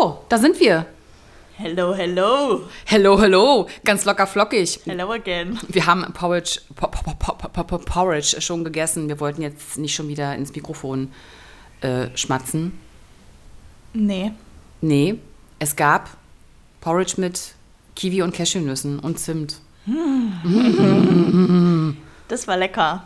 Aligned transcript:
So, 0.00 0.24
da 0.28 0.38
sind 0.38 0.58
wir. 0.60 0.86
Hello, 1.58 1.94
hello. 1.94 2.62
Hello, 2.86 3.20
hello. 3.20 3.68
Ganz 3.84 4.04
locker 4.06 4.26
flockig. 4.26 4.80
Hello 4.86 5.12
again. 5.12 5.58
Wir 5.68 5.84
haben 5.86 6.10
Porridge, 6.14 6.60
Po- 6.74 6.88
Po- 6.88 7.12
Po- 7.18 7.34
Po- 7.34 7.64
Po- 7.64 7.78
Porridge 7.78 8.40
schon 8.40 8.64
gegessen. 8.64 9.08
Wir 9.08 9.20
wollten 9.20 9.42
jetzt 9.42 9.76
nicht 9.76 9.94
schon 9.94 10.08
wieder 10.08 10.34
ins 10.34 10.54
Mikrofon 10.54 11.12
äh, 11.82 12.06
schmatzen. 12.14 12.78
Nee. 13.92 14.32
Nee, 14.80 15.18
es 15.58 15.76
gab 15.76 16.08
Porridge 16.80 17.14
mit 17.20 17.54
Kiwi 17.94 18.22
und 18.22 18.34
Cashewnüssen 18.34 18.98
und 18.98 19.18
Zimt. 19.18 19.58
Das 22.28 22.48
war 22.48 22.56
lecker. 22.56 23.04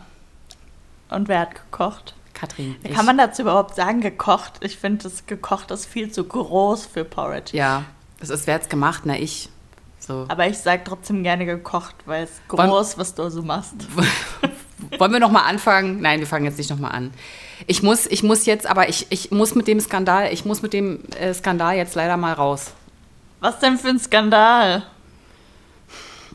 Und 1.09 1.27
wer 1.27 1.39
hat 1.41 1.53
gekocht? 1.55 2.13
Katrin. 2.37 2.75
ich. 2.83 2.93
Kann 2.93 3.05
man 3.05 3.17
dazu 3.17 3.41
überhaupt 3.41 3.75
sagen, 3.75 4.01
gekocht? 4.01 4.53
Ich 4.61 4.77
finde, 4.77 5.03
das 5.03 5.25
gekocht 5.25 5.71
ist 5.71 5.85
viel 5.85 6.11
zu 6.11 6.23
groß 6.23 6.85
für 6.85 7.03
Porridge. 7.03 7.57
Ja, 7.57 7.83
das 8.19 8.29
ist 8.29 8.45
wer 8.47 8.55
hat's 8.55 8.69
gemacht? 8.69 9.01
Na, 9.05 9.15
ich. 9.17 9.49
So. 9.99 10.25
Aber 10.29 10.47
ich 10.47 10.57
sage 10.57 10.83
trotzdem 10.85 11.23
gerne 11.23 11.45
gekocht, 11.45 11.95
weil 12.05 12.23
es 12.25 12.31
Wollen- 12.49 12.69
groß, 12.69 12.97
was 12.97 13.15
du 13.15 13.29
so 13.29 13.41
machst. 13.41 13.73
Wollen 14.99 15.11
wir 15.11 15.19
noch 15.19 15.31
mal 15.31 15.41
anfangen? 15.43 15.99
Nein, 16.01 16.19
wir 16.19 16.27
fangen 16.27 16.45
jetzt 16.45 16.57
nicht 16.57 16.69
noch 16.69 16.77
mal 16.79 16.89
an. 16.91 17.11
Ich 17.65 17.81
muss, 17.81 18.05
ich 18.05 18.21
muss 18.23 18.45
jetzt, 18.45 18.67
aber 18.67 18.87
ich, 18.89 19.07
ich 19.09 19.31
muss 19.31 19.55
mit 19.55 19.67
dem 19.67 19.79
Skandal, 19.79 20.31
ich 20.31 20.45
muss 20.45 20.61
mit 20.61 20.71
dem 20.73 20.99
äh, 21.19 21.33
Skandal 21.33 21.75
jetzt 21.75 21.95
leider 21.95 22.15
mal 22.15 22.33
raus. 22.33 22.71
Was 23.39 23.59
denn 23.59 23.77
für 23.77 23.89
ein 23.89 23.99
Skandal? 23.99 24.83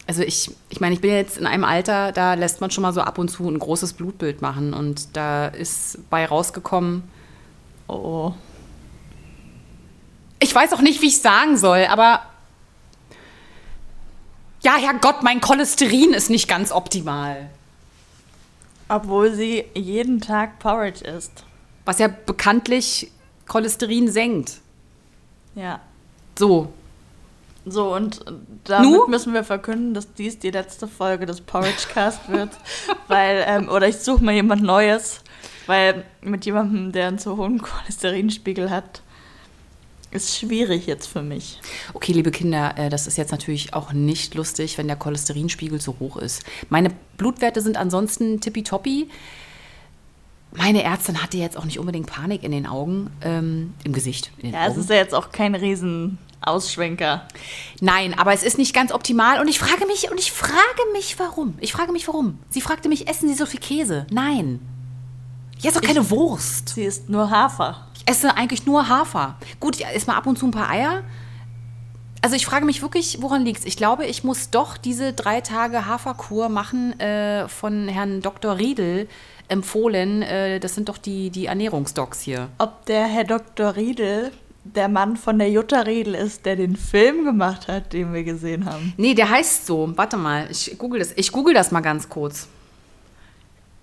Also 0.07 0.23
ich, 0.23 0.51
ich 0.69 0.81
meine, 0.81 0.95
ich 0.95 1.01
bin 1.01 1.13
jetzt 1.13 1.39
in 1.39 1.47
einem 1.47 1.65
Alter, 1.65 2.13
da 2.13 2.35
lässt 2.35 2.61
man 2.61 2.71
schon 2.71 2.83
mal 2.83 2.93
so 2.93 3.01
ab 3.03 3.19
und 3.19 3.29
zu 3.29 3.49
ein 3.49 3.59
großes 3.59 3.93
Blutbild 3.93 4.43
machen 4.43 4.75
und 4.75 5.17
da 5.17 5.47
ist 5.47 5.99
bei 6.11 6.27
rausgekommen, 6.27 7.05
Oh. 7.89 8.33
ich 10.39 10.55
weiß 10.55 10.73
auch 10.73 10.81
nicht, 10.81 11.03
wie 11.03 11.09
ich 11.09 11.21
sagen 11.21 11.57
soll, 11.59 11.85
aber 11.85 12.23
ja, 14.63 14.77
Herrgott, 14.77 15.23
mein 15.23 15.41
Cholesterin 15.41 16.15
ist 16.15 16.31
nicht 16.31 16.49
ganz 16.49 16.73
optimal. 16.73 17.51
Obwohl 18.89 19.35
sie 19.35 19.65
jeden 19.75 20.21
Tag 20.21 20.59
Porridge 20.59 21.05
isst. 21.05 21.45
Was 21.85 21.99
ja 21.99 22.09
bekanntlich 22.09 23.11
Cholesterin 23.47 24.11
senkt. 24.11 24.61
Ja. 25.55 25.81
So, 26.39 26.73
So, 27.65 27.95
und 27.95 28.25
damit 28.65 28.91
Nu? 28.91 29.07
müssen 29.09 29.33
wir 29.35 29.45
verkünden, 29.45 29.95
dass 29.95 30.13
dies 30.15 30.39
die 30.39 30.51
letzte 30.51 30.89
Folge 30.89 31.27
des 31.27 31.41
Porridge 31.41 31.87
Cast 31.93 32.29
wird. 32.29 32.51
weil, 33.09 33.45
ähm, 33.47 33.69
oder 33.69 33.89
ich 33.89 33.99
suche 33.99 34.23
mal 34.25 34.35
jemand 34.35 34.63
Neues, 34.63 35.21
weil 35.67 36.05
mit 36.23 36.45
jemandem, 36.45 36.91
der 36.93 37.09
einen 37.09 37.19
zu 37.19 37.37
hohen 37.37 37.63
Cholesterinspiegel 37.63 38.71
hat, 38.71 39.03
ist 40.11 40.37
schwierig 40.37 40.87
jetzt 40.87 41.07
für 41.07 41.23
mich. 41.23 41.59
Okay, 41.95 42.13
liebe 42.13 42.31
Kinder, 42.33 42.75
äh, 42.77 42.91
das 42.91 43.07
ist 43.07 43.17
jetzt 43.17 43.31
natürlich 43.31 43.73
auch 43.75 43.93
nicht 43.93 44.35
lustig, 44.35 44.77
wenn 44.77 44.87
der 44.87 44.97
Cholesterinspiegel 44.97 45.81
zu 45.81 45.99
hoch 46.01 46.17
ist. 46.17 46.43
Meine 46.69 46.91
Blutwerte 47.17 47.61
sind 47.63 47.77
ansonsten 47.79 48.41
tippitoppi. 48.41 49.09
Meine 50.55 50.83
Ärztin 50.83 51.23
hatte 51.23 51.39
jetzt 51.39 51.57
auch 51.57 51.65
nicht 51.65 51.79
unbedingt 51.79 52.09
Panik 52.09 52.43
in 52.43 52.51
den 52.53 52.67
Augen, 52.67 53.11
ähm, 53.23 53.73
im 53.85 53.93
Gesicht. 53.95 54.33
Den 54.43 54.53
Ja, 54.53 54.67
es 54.67 54.73
Augen. 54.73 54.81
ist 54.81 54.91
ja 54.91 54.97
jetzt 54.97 55.15
auch 55.15 55.31
kein 55.33 55.55
Riesen-Ausschwenker. 56.43 57.23
Nein, 57.81 58.19
aber 58.19 58.33
es 58.33 58.43
ist 58.43 58.59
nicht 58.59 58.75
ganz 58.75 58.93
optimal 58.93 59.41
und 59.41 59.49
ich 59.49 59.59
frage 59.59 59.87
mich, 59.87 60.11
und 60.11 60.19
ich 60.19 60.33
frage 60.33 60.57
mich, 60.93 61.19
warum. 61.19 61.55
Ich 61.61 61.73
frage 61.73 61.93
mich, 61.93 62.07
warum. 62.09 62.39
Sie 62.51 62.61
fragte 62.61 62.89
mich, 62.89 63.09
essen 63.09 63.29
Sie 63.29 63.35
so 63.35 63.47
viel 63.47 63.61
Käse? 63.61 64.07
Nein. 64.11 64.61
Ja, 65.61 65.71
ist 65.71 65.77
doch 65.77 65.83
keine 65.83 66.11
Wurst. 66.11 66.71
Sie 66.71 66.83
ist 66.83 67.09
nur 67.09 67.31
Hafer. 67.31 67.87
Ich 67.95 68.09
esse 68.09 68.37
eigentlich 68.37 68.67
nur 68.67 68.89
Hafer. 68.89 69.37
Gut, 69.61 69.77
ich 69.77 69.87
esse 69.87 70.07
mal 70.07 70.17
ab 70.17 70.27
und 70.27 70.39
zu 70.39 70.47
ein 70.47 70.51
paar 70.51 70.69
Eier. 70.69 71.05
Also 72.21 72.37
ich 72.37 72.47
frage 72.47 72.65
mich 72.65 72.83
wirklich, 72.83 73.19
woran 73.21 73.45
liegt 73.45 73.61
es? 73.61 73.65
Ich 73.65 73.77
glaube, 73.77 74.07
ich 74.07 74.23
muss 74.23 74.51
doch 74.51 74.77
diese 74.77 75.13
drei 75.13 75.41
Tage 75.41 75.87
Haferkur 75.87 76.49
machen, 76.49 76.99
äh, 77.01 77.49
von 77.49 77.89
Herrn 77.89 78.21
Dr. 78.21 78.59
Riedel 78.59 79.09
empfohlen. 79.49 80.23
Äh, 80.23 80.61
das 80.61 80.75
sind 80.77 80.89
doch 80.89 80.99
die, 80.99 81.31
die 81.31 81.47
Ernährungsdocs 81.47 82.21
hier. 82.21 82.49
Ob 82.59 82.87
der 82.87 83.07
Herr 83.07 83.25
Dr. 83.25 83.75
Riedel 83.75 84.31
der 84.65 84.89
Mann 84.89 85.17
von 85.17 85.39
der 85.39 85.51
Jutta 85.51 85.81
Riedel 85.81 86.15
ist, 86.15 86.47
der 86.47 86.57
den 86.57 86.77
Film 86.77 87.25
gemacht 87.25 87.69
hat, 87.69 87.93
den 87.93 88.13
wir 88.15 88.23
gesehen 88.23 88.65
haben. 88.65 88.93
Nee, 88.97 89.15
der 89.15 89.29
heißt 89.29 89.67
so. 89.67 89.93
Warte 89.97 90.17
mal, 90.17 90.49
ich 90.51 90.77
google 90.79 91.01
das. 91.01 91.13
Ich 91.17 91.33
google 91.33 91.55
das 91.55 91.73
mal 91.73 91.81
ganz 91.81 92.09
kurz. 92.09 92.49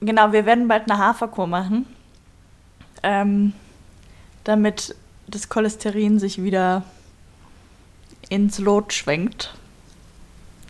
Genau, 0.02 0.32
wir 0.32 0.46
werden 0.46 0.68
bald 0.70 0.90
eine 0.90 0.98
Haferkur 0.98 1.46
machen, 1.48 1.86
ähm, 3.04 3.52
damit 4.46 4.96
das 5.28 5.50
Cholesterin 5.50 6.20
sich 6.20 6.42
wieder 6.42 6.84
ins 8.30 8.60
Lot 8.60 8.94
schwenkt. 8.94 9.54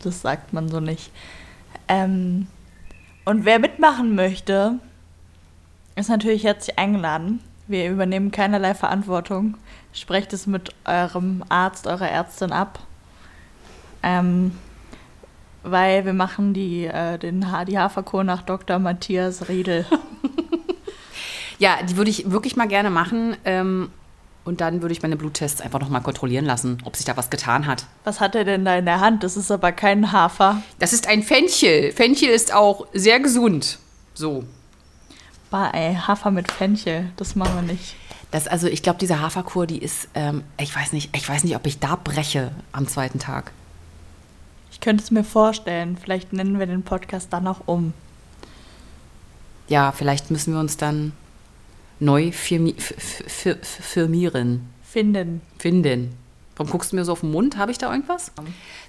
Das 0.02 0.22
sagt 0.22 0.52
man 0.52 0.68
so 0.68 0.80
nicht. 0.80 1.12
Ähm, 1.86 2.48
und 3.24 3.44
wer 3.44 3.60
mitmachen 3.60 4.16
möchte, 4.16 4.80
ist 5.94 6.08
natürlich 6.08 6.42
herzlich 6.42 6.78
eingeladen. 6.78 7.40
Wir 7.68 7.88
übernehmen 7.88 8.32
keinerlei 8.32 8.74
Verantwortung. 8.74 9.56
Sprecht 9.92 10.32
es 10.32 10.46
mit 10.46 10.74
eurem 10.84 11.44
Arzt, 11.48 11.86
eurer 11.86 12.08
Ärztin 12.08 12.52
ab. 12.52 12.78
Ähm, 14.02 14.56
weil 15.62 16.04
wir 16.06 16.12
machen 16.14 16.54
die, 16.54 16.86
äh, 16.86 17.18
den, 17.18 17.52
Ha- 17.52 17.64
die 17.66 17.78
Haferkur 17.78 18.24
nach 18.24 18.42
Dr. 18.42 18.78
Matthias 18.78 19.48
Riedel. 19.48 19.84
Ja, 21.58 21.82
die 21.82 21.98
würde 21.98 22.10
ich 22.10 22.30
wirklich 22.30 22.56
mal 22.56 22.68
gerne 22.68 22.88
machen. 22.88 23.36
Ähm, 23.44 23.90
und 24.46 24.62
dann 24.62 24.80
würde 24.80 24.92
ich 24.94 25.02
meine 25.02 25.16
Bluttests 25.18 25.60
einfach 25.60 25.78
nochmal 25.78 26.00
kontrolliellen 26.00 26.46
lassen, 26.46 26.78
ob 26.86 26.96
sich 26.96 27.04
da 27.04 27.18
was 27.18 27.28
getan 27.28 27.66
hat. 27.66 27.84
Was 28.04 28.18
hat 28.20 28.34
er 28.34 28.44
denn 28.44 28.64
da 28.64 28.76
in 28.76 28.86
der 28.86 29.00
Hand? 29.00 29.22
Das 29.24 29.36
ist 29.36 29.50
aber 29.50 29.70
kein 29.70 30.10
Hafer. 30.10 30.62
Das 30.78 30.94
ist 30.94 31.06
ein 31.06 31.22
Fenchel. 31.22 31.92
Fenchel 31.92 32.30
ist 32.30 32.54
auch 32.54 32.86
sehr 32.94 33.20
gesund. 33.20 33.78
So. 34.14 34.44
Bah, 35.50 35.68
ey, 35.74 35.94
Hafer 35.94 36.30
mit 36.30 36.50
Fenchel, 36.50 37.10
das 37.16 37.36
machen 37.36 37.56
wir 37.56 37.72
nicht. 37.74 37.94
Das, 38.30 38.46
also 38.46 38.68
ich 38.68 38.82
glaube, 38.82 38.98
diese 38.98 39.20
Haferkur, 39.20 39.66
die 39.66 39.78
ist, 39.78 40.08
ähm, 40.14 40.44
ich 40.58 40.74
weiß 40.74 40.92
nicht, 40.92 41.14
ich 41.16 41.28
weiß 41.28 41.44
nicht, 41.44 41.56
ob 41.56 41.66
ich 41.66 41.78
da 41.78 41.96
breche 41.96 42.52
am 42.72 42.86
zweiten 42.86 43.18
Tag. 43.18 43.50
Ich 44.70 44.80
könnte 44.80 45.02
es 45.02 45.10
mir 45.10 45.24
vorstellen. 45.24 45.98
Vielleicht 46.00 46.32
nennen 46.32 46.58
wir 46.58 46.66
den 46.66 46.82
Podcast 46.82 47.32
dann 47.32 47.46
auch 47.46 47.62
um. 47.66 47.92
Ja, 49.68 49.92
vielleicht 49.92 50.30
müssen 50.30 50.52
wir 50.52 50.60
uns 50.60 50.76
dann 50.76 51.12
neu 51.98 52.32
firmi 52.32 52.74
firmieren, 52.78 54.68
Finden. 54.82 55.42
finden. 55.58 56.16
Warum 56.56 56.72
guckst 56.72 56.92
du 56.92 56.96
mir 56.96 57.04
so 57.04 57.12
auf 57.12 57.20
den 57.20 57.30
Mund? 57.30 57.56
Habe 57.56 57.72
ich 57.72 57.78
da 57.78 57.90
irgendwas? 57.90 58.32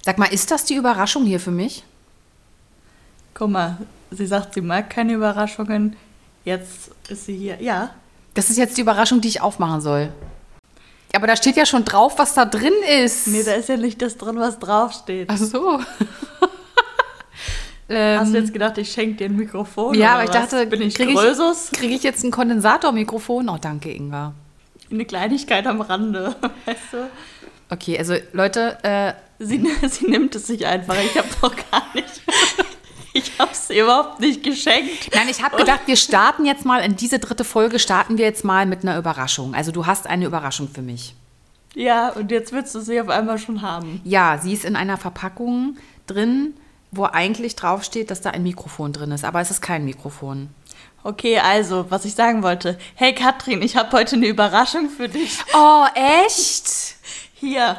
Sag 0.02 0.18
mal, 0.18 0.26
ist 0.26 0.50
das 0.50 0.64
die 0.64 0.74
Überraschung 0.74 1.24
hier 1.24 1.40
für 1.40 1.50
mich? 1.50 1.84
Guck 3.34 3.50
mal, 3.50 3.78
sie 4.10 4.26
sagt, 4.26 4.54
sie 4.54 4.60
mag 4.60 4.90
keine 4.90 5.14
Überraschungen. 5.14 5.96
Jetzt 6.44 6.90
ist 7.08 7.26
sie 7.26 7.36
hier. 7.36 7.62
Ja. 7.62 7.94
Das 8.34 8.50
ist 8.50 8.56
jetzt 8.56 8.76
die 8.76 8.80
Überraschung, 8.80 9.20
die 9.20 9.28
ich 9.28 9.40
aufmachen 9.40 9.80
soll. 9.80 10.12
Aber 11.14 11.26
da 11.26 11.36
steht 11.36 11.56
ja 11.56 11.66
schon 11.66 11.84
drauf, 11.84 12.18
was 12.18 12.34
da 12.34 12.46
drin 12.46 12.72
ist. 13.04 13.26
Nee, 13.26 13.42
da 13.42 13.52
ist 13.52 13.68
ja 13.68 13.76
nicht 13.76 14.00
das 14.00 14.16
drin, 14.16 14.38
was 14.38 14.58
draufsteht. 14.58 15.28
Ach 15.30 15.36
so. 15.36 15.78
ähm, 17.88 18.20
Hast 18.20 18.32
du 18.32 18.38
jetzt 18.38 18.52
gedacht, 18.52 18.78
ich 18.78 18.90
schenke 18.90 19.16
dir 19.16 19.26
ein 19.26 19.36
Mikrofon? 19.36 19.94
ja, 19.94 20.14
aber 20.14 20.24
ich 20.24 20.30
was? 20.30 20.48
dachte, 20.48 20.66
bin 20.66 20.80
ich 20.80 20.94
kriege 20.94 21.12
ich, 21.12 21.72
krieg 21.72 21.90
ich 21.90 22.02
jetzt 22.02 22.24
ein 22.24 22.30
Kondensatormikrofon? 22.30 23.50
Oh, 23.50 23.58
danke, 23.60 23.92
Inga. 23.92 24.32
Eine 24.90 25.04
Kleinigkeit 25.04 25.66
am 25.66 25.82
Rande, 25.82 26.34
weißt 26.64 26.92
du? 26.92 27.10
Okay, 27.68 27.98
also 27.98 28.14
Leute, 28.32 28.78
äh, 28.82 29.12
Sie, 29.44 29.64
sie 29.88 30.06
nimmt 30.06 30.34
es 30.34 30.46
sich 30.46 30.66
einfach. 30.66 30.96
Ich 31.02 31.16
habe 31.16 31.28
doch 31.40 31.54
gar 31.70 31.84
nicht. 31.94 32.22
Ich 33.14 33.38
habe 33.38 33.52
es 33.52 33.68
überhaupt 33.70 34.20
nicht 34.20 34.42
geschenkt. 34.42 35.14
nein, 35.14 35.28
ich 35.28 35.42
habe 35.42 35.56
gedacht, 35.56 35.82
wir 35.86 35.96
starten 35.96 36.46
jetzt 36.46 36.64
mal 36.64 36.78
in 36.78 36.96
diese 36.96 37.18
dritte 37.18 37.44
Folge, 37.44 37.78
starten 37.78 38.18
wir 38.18 38.24
jetzt 38.24 38.44
mal 38.44 38.64
mit 38.66 38.82
einer 38.82 38.96
Überraschung. 38.96 39.54
Also 39.54 39.70
du 39.70 39.86
hast 39.86 40.06
eine 40.06 40.24
Überraschung 40.24 40.68
für 40.68 40.82
mich. 40.82 41.14
Ja, 41.74 42.10
und 42.10 42.30
jetzt 42.30 42.52
willst 42.52 42.74
du 42.74 42.80
sie 42.80 43.00
auf 43.00 43.08
einmal 43.08 43.38
schon 43.38 43.62
haben. 43.62 44.00
Ja, 44.04 44.38
sie 44.38 44.52
ist 44.52 44.64
in 44.64 44.76
einer 44.76 44.98
Verpackung 44.98 45.76
drin, 46.06 46.54
wo 46.90 47.04
eigentlich 47.04 47.56
draufsteht, 47.56 48.10
dass 48.10 48.20
da 48.20 48.30
ein 48.30 48.42
Mikrofon 48.42 48.92
drin 48.92 49.12
ist. 49.12 49.24
Aber 49.24 49.40
es 49.40 49.50
ist 49.50 49.62
kein 49.62 49.84
Mikrofon. 49.84 50.50
Okay, 51.04 51.38
also, 51.38 51.86
was 51.90 52.04
ich 52.04 52.14
sagen 52.14 52.42
wollte. 52.42 52.78
Hey 52.94 53.14
Katrin, 53.14 53.60
ich 53.62 53.76
habe 53.76 53.96
heute 53.96 54.16
eine 54.16 54.26
Überraschung 54.26 54.88
für 54.88 55.08
dich. 55.08 55.38
Oh, 55.54 55.84
echt? 55.94 56.96
Hier. 57.34 57.76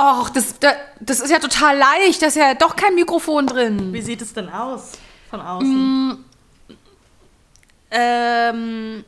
Och, 0.00 0.30
das, 0.30 0.54
das, 1.00 1.20
ist 1.20 1.30
ja 1.30 1.38
total 1.38 1.76
leicht. 1.76 2.22
Da 2.22 2.28
ist 2.28 2.36
ja 2.36 2.54
doch 2.54 2.74
kein 2.74 2.94
Mikrofon 2.94 3.46
drin. 3.46 3.92
Wie 3.92 4.00
sieht 4.00 4.22
es 4.22 4.32
denn 4.32 4.48
aus? 4.48 4.92
Von 5.28 5.42
außen. 5.42 6.24
Ähm, 7.90 9.04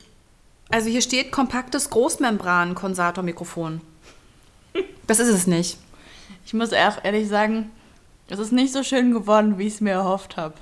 also 0.69 0.89
hier 0.89 1.01
steht 1.01 1.31
kompaktes 1.31 1.89
Großmembran-Kondensatormikrofon. 1.89 3.81
Das 5.05 5.19
ist 5.19 5.27
es 5.27 5.47
nicht. 5.47 5.77
Ich 6.45 6.53
muss 6.53 6.71
auch 6.71 7.03
ehrlich 7.03 7.27
sagen, 7.27 7.71
es 8.29 8.39
ist 8.39 8.53
nicht 8.53 8.71
so 8.71 8.83
schön 8.83 9.11
geworden, 9.11 9.57
wie 9.57 9.67
ich 9.67 9.73
es 9.73 9.81
mir 9.81 9.91
erhofft 9.91 10.37
habe. 10.37 10.53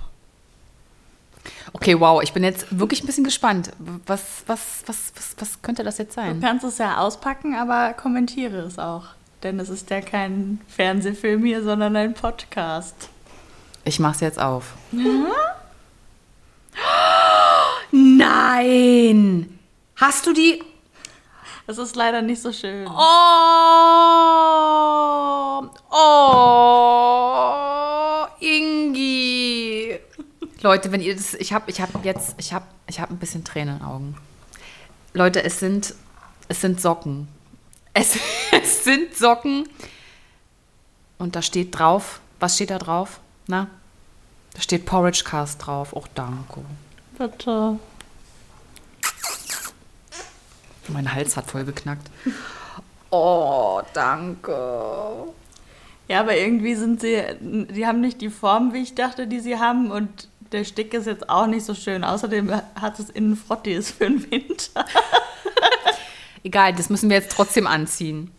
Okay, 1.73 1.99
wow, 1.99 2.23
ich 2.23 2.33
bin 2.33 2.43
jetzt 2.43 2.65
wirklich 2.77 3.03
ein 3.03 3.05
bisschen 3.05 3.23
gespannt. 3.23 3.71
Was, 4.07 4.43
was, 4.47 4.83
was, 4.87 5.13
was, 5.15 5.35
was 5.37 5.61
könnte 5.61 5.83
das 5.83 5.99
jetzt 5.99 6.17
Du 6.17 6.21
sein? 6.21 6.41
kannst 6.41 6.65
es 6.65 6.79
ja 6.79 6.97
auspacken, 6.97 7.53
aber 7.55 7.93
kommentiere 7.93 8.61
es 8.61 8.79
auch. 8.79 9.05
Denn 9.43 9.59
es 9.59 9.69
ist 9.69 9.89
ja 9.89 10.01
kein 10.01 10.61
Fernsehfilm 10.67 11.43
hier, 11.43 11.63
sondern 11.63 11.95
ein 11.95 12.13
Podcast. 12.13 13.09
Ich 13.83 13.99
mach's 13.99 14.19
jetzt 14.19 14.39
auf. 14.39 14.75
Nein! 17.91 19.59
Hast 19.95 20.27
du 20.27 20.33
die. 20.33 20.63
Es 21.67 21.77
ist 21.79 21.95
leider 21.95 22.21
nicht 22.21 22.41
so 22.41 22.51
schön. 22.51 22.87
Oh! 22.87 23.01
Oh! 25.89 27.07
Ingi! 28.39 29.99
Leute, 30.61 30.91
wenn 30.91 31.01
ihr 31.01 31.15
das. 31.15 31.33
Ich 31.33 31.53
habe 31.53 31.71
ich 31.71 31.81
hab 31.81 32.05
jetzt. 32.05 32.35
Ich 32.37 32.53
habe 32.53 32.65
ich 32.87 32.99
hab 32.99 33.09
ein 33.09 33.17
bisschen 33.17 33.43
Tränen 33.43 33.75
in 33.75 33.79
den 33.79 33.87
Augen. 33.87 34.15
Leute, 35.13 35.43
es 35.43 35.59
sind. 35.59 35.95
Es 36.47 36.61
sind 36.61 36.79
Socken. 36.79 37.27
Es, 37.93 38.17
es 38.51 38.83
sind 38.83 39.15
Socken. 39.15 39.67
Und 41.17 41.35
da 41.35 41.41
steht 41.41 41.77
drauf. 41.77 42.19
Was 42.39 42.55
steht 42.55 42.71
da 42.71 42.79
drauf? 42.79 43.19
Na? 43.47 43.67
Da 44.53 44.61
steht 44.61 44.85
Porridge 44.85 45.23
Cast 45.23 45.65
drauf. 45.65 45.93
Oh, 45.93 46.03
danke. 46.15 46.61
Bitte. 47.17 47.79
Mein 50.87 51.13
Hals 51.13 51.37
hat 51.37 51.49
voll 51.49 51.63
geknackt. 51.63 52.09
Oh, 53.13 53.81
danke. 53.93 54.53
Ja, 56.07 56.21
aber 56.21 56.37
irgendwie 56.37 56.75
sind 56.75 57.01
sie, 57.01 57.21
die 57.41 57.85
haben 57.85 57.99
nicht 57.99 58.21
die 58.21 58.29
Form, 58.29 58.71
wie 58.73 58.83
ich 58.83 58.95
dachte, 58.95 59.27
die 59.27 59.41
sie 59.41 59.59
haben. 59.59 59.91
Und 59.91 60.29
der 60.53 60.63
Stick 60.63 60.93
ist 60.93 61.07
jetzt 61.07 61.29
auch 61.29 61.45
nicht 61.45 61.65
so 61.65 61.73
schön. 61.73 62.05
Außerdem 62.05 62.53
hat 62.53 62.99
es 62.99 63.09
innen 63.09 63.35
Frottis 63.35 63.91
für 63.91 64.05
den 64.05 64.31
Winter. 64.31 64.85
Egal, 66.43 66.73
das 66.73 66.89
müssen 66.89 67.09
wir 67.09 67.17
jetzt 67.17 67.31
trotzdem 67.31 67.67
anziehen. 67.67 68.31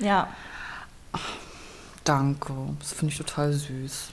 Ja, 0.00 0.28
Danke. 2.04 2.52
Das 2.80 2.92
finde 2.92 3.12
ich 3.12 3.18
total 3.18 3.52
süß. 3.52 4.08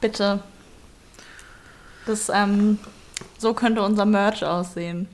bitte. 0.00 0.42
Das, 2.06 2.28
ähm, 2.28 2.78
so 3.38 3.54
könnte 3.54 3.82
unser 3.82 4.04
Merch 4.04 4.44
aussehen. 4.44 5.06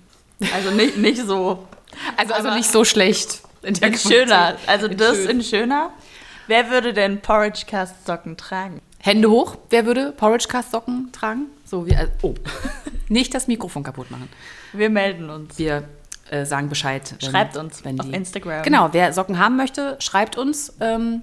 Also 0.54 0.70
nicht, 0.70 0.96
nicht 0.98 1.20
so. 1.26 1.69
Also, 2.16 2.32
also 2.32 2.50
nicht 2.54 2.70
so 2.70 2.84
schlecht. 2.84 3.42
In 3.62 3.75
In 3.75 3.98
schöner. 3.98 4.56
Also 4.66 4.86
In 4.86 4.96
das 4.96 5.16
schön. 5.19 5.28
in 5.30 5.42
schöner. 5.42 5.90
Wer 6.46 6.70
würde 6.70 6.94
denn 6.94 7.20
Porridge 7.20 7.64
Cast 7.66 8.06
Socken 8.06 8.38
tragen? 8.38 8.80
Hände 9.00 9.28
hoch. 9.30 9.56
Wer 9.69 9.84
würde 9.84 10.12
Porridge 10.12 10.46
Cast 10.48 10.70
Socken 10.70 11.10
tragen? 11.12 11.46
So 11.66 11.86
wie. 11.86 11.94
also- 11.94 12.12
Oh. 12.22 12.34
Nicht 13.10 13.34
das 13.34 13.46
Mikrofon 13.48 13.82
kaputt 13.82 14.10
machen. 14.10 14.28
Wir 14.72 14.88
melden 14.88 15.28
uns. 15.28 15.58
Wir 15.58 15.86
äh, 16.30 16.44
sagen 16.44 16.69
Bescheid. 16.69 17.14
Wenn, 17.20 17.30
Schreibt 17.30 17.56
uns 17.56 17.84
wenn 17.84 17.98
auf 18.00 18.06
die, 18.06 18.14
Instagram. 18.14 18.62
Genau, 18.62 18.88
wer 18.92 19.12
Socken 19.12 19.38
haben 19.38 19.56
möchte, 19.56 19.96
schreibt 20.00 20.36
uns. 20.36 20.75
Ähm, 20.80 21.22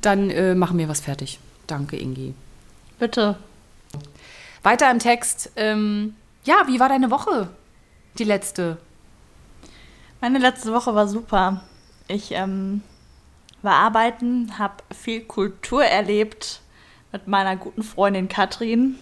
dann 0.00 0.30
äh, 0.30 0.54
machen 0.54 0.78
wir 0.78 0.88
was 0.88 1.00
fertig. 1.00 1.38
Danke, 1.66 1.96
Ingi. 1.96 2.34
Bitte. 2.98 3.36
Weiter 4.62 4.90
im 4.90 4.98
Text. 4.98 5.50
Ähm, 5.56 6.14
ja, 6.44 6.64
wie 6.66 6.80
war 6.80 6.88
deine 6.88 7.10
Woche? 7.10 7.48
Die 8.18 8.24
letzte. 8.24 8.78
Meine 10.20 10.38
letzte 10.38 10.72
Woche 10.72 10.94
war 10.94 11.08
super. 11.08 11.62
Ich 12.08 12.32
ähm, 12.32 12.82
war 13.64 13.74
arbeiten, 13.74 14.58
habe 14.58 14.74
viel 14.94 15.22
Kultur 15.22 15.84
erlebt 15.84 16.60
mit 17.12 17.26
meiner 17.26 17.56
guten 17.56 17.82
Freundin 17.82 18.28
Katrin. 18.28 18.96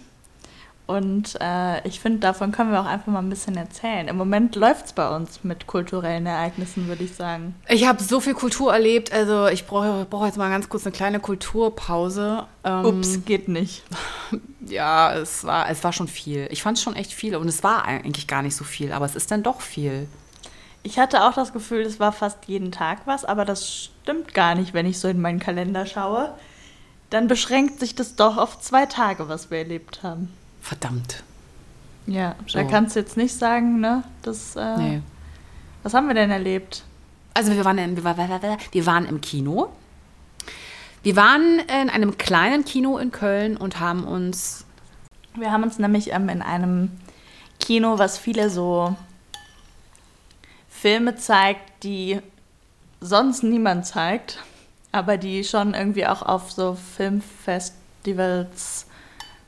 Und 0.85 1.37
äh, 1.39 1.87
ich 1.87 2.01
finde, 2.01 2.19
davon 2.19 2.51
können 2.51 2.71
wir 2.71 2.81
auch 2.81 2.85
einfach 2.85 3.07
mal 3.07 3.19
ein 3.19 3.29
bisschen 3.29 3.55
erzählen. 3.55 4.09
Im 4.09 4.17
Moment 4.17 4.55
läuft 4.57 4.87
es 4.87 4.93
bei 4.93 5.15
uns 5.15 5.43
mit 5.43 5.65
kulturellen 5.65 6.25
Ereignissen, 6.25 6.87
würde 6.89 7.05
ich 7.05 7.15
sagen. 7.15 7.55
Ich 7.69 7.87
habe 7.87 8.03
so 8.03 8.19
viel 8.19 8.33
Kultur 8.33 8.73
erlebt, 8.73 9.13
also 9.13 9.47
ich 9.47 9.65
brauche 9.65 10.05
brauch 10.09 10.25
jetzt 10.25 10.37
mal 10.37 10.49
ganz 10.49 10.67
kurz 10.67 10.85
eine 10.85 10.93
kleine 10.93 11.21
Kulturpause. 11.21 12.45
Ähm, 12.65 12.85
Ups, 12.85 13.23
geht 13.25 13.47
nicht. 13.47 13.83
Ja, 14.65 15.13
es 15.13 15.43
war, 15.43 15.69
es 15.69 15.83
war 15.83 15.91
schon 15.91 16.07
viel. 16.07 16.47
Ich 16.49 16.63
fand 16.63 16.77
es 16.77 16.83
schon 16.83 16.95
echt 16.95 17.11
viel 17.11 17.35
und 17.35 17.49
es 17.49 17.63
war 17.63 17.83
eigentlich 17.83 18.27
gar 18.27 18.41
nicht 18.41 18.55
so 18.55 18.63
viel, 18.63 18.93
aber 18.93 19.05
es 19.05 19.13
ist 19.13 19.29
dann 19.29 19.43
doch 19.43 19.59
viel. 19.59 20.07
Ich 20.83 20.97
hatte 20.99 21.25
auch 21.25 21.33
das 21.33 21.51
Gefühl, 21.51 21.81
es 21.81 21.99
war 21.99 22.13
fast 22.13 22.45
jeden 22.45 22.71
Tag 22.71 22.99
was, 23.03 23.25
aber 23.25 23.43
das 23.43 23.89
stimmt 24.01 24.33
gar 24.33 24.55
nicht, 24.55 24.73
wenn 24.73 24.85
ich 24.85 24.99
so 24.99 25.09
in 25.09 25.19
meinen 25.19 25.39
Kalender 25.39 25.85
schaue. 25.85 26.33
Dann 27.09 27.27
beschränkt 27.27 27.81
sich 27.81 27.93
das 27.93 28.15
doch 28.15 28.37
auf 28.37 28.61
zwei 28.61 28.85
Tage, 28.85 29.27
was 29.27 29.51
wir 29.51 29.57
erlebt 29.59 30.01
haben. 30.01 30.31
Verdammt. 30.63 31.21
Ja, 32.07 32.35
So. 32.47 32.57
da 32.57 32.63
kannst 32.63 32.95
du 32.95 33.01
jetzt 33.01 33.17
nicht 33.17 33.35
sagen, 33.37 33.79
ne? 33.81 34.03
Das, 34.23 34.55
äh, 34.55 34.77
Nee. 34.77 35.01
Was 35.83 35.93
haben 35.93 36.07
wir 36.07 36.15
denn 36.15 36.31
erlebt? 36.31 36.83
Also 37.33 37.51
wir 37.51 37.63
waren, 37.65 37.77
in, 37.77 37.95
wir, 37.97 38.03
war- 38.05 38.17
wir 38.17 38.85
waren 38.85 39.05
im 39.05 39.19
Kino. 39.21 39.69
Wir 41.03 41.15
waren 41.17 41.59
in 41.59 41.89
einem 41.89 42.17
kleinen 42.17 42.63
Kino 42.63 42.97
in 42.97 43.11
Köln 43.11 43.57
und 43.57 43.79
haben 43.81 44.05
uns 44.05 44.65
Wir 45.35 45.51
haben 45.51 45.63
uns 45.63 45.77
nämlich 45.79 46.11
ähm, 46.13 46.29
in 46.29 46.41
einem 46.41 46.91
Kino, 47.59 47.97
was 47.99 48.17
viele 48.17 48.49
so 48.49 48.95
Filme 50.69 51.15
zeigt, 51.17 51.83
die 51.83 52.19
sonst 53.01 53.43
niemand 53.43 53.85
zeigt, 53.85 54.39
aber 54.93 55.17
die 55.17 55.43
schon 55.43 55.73
irgendwie 55.73 56.05
auch 56.07 56.21
auf 56.21 56.51
so 56.51 56.75
Filmfestivals 56.97 58.85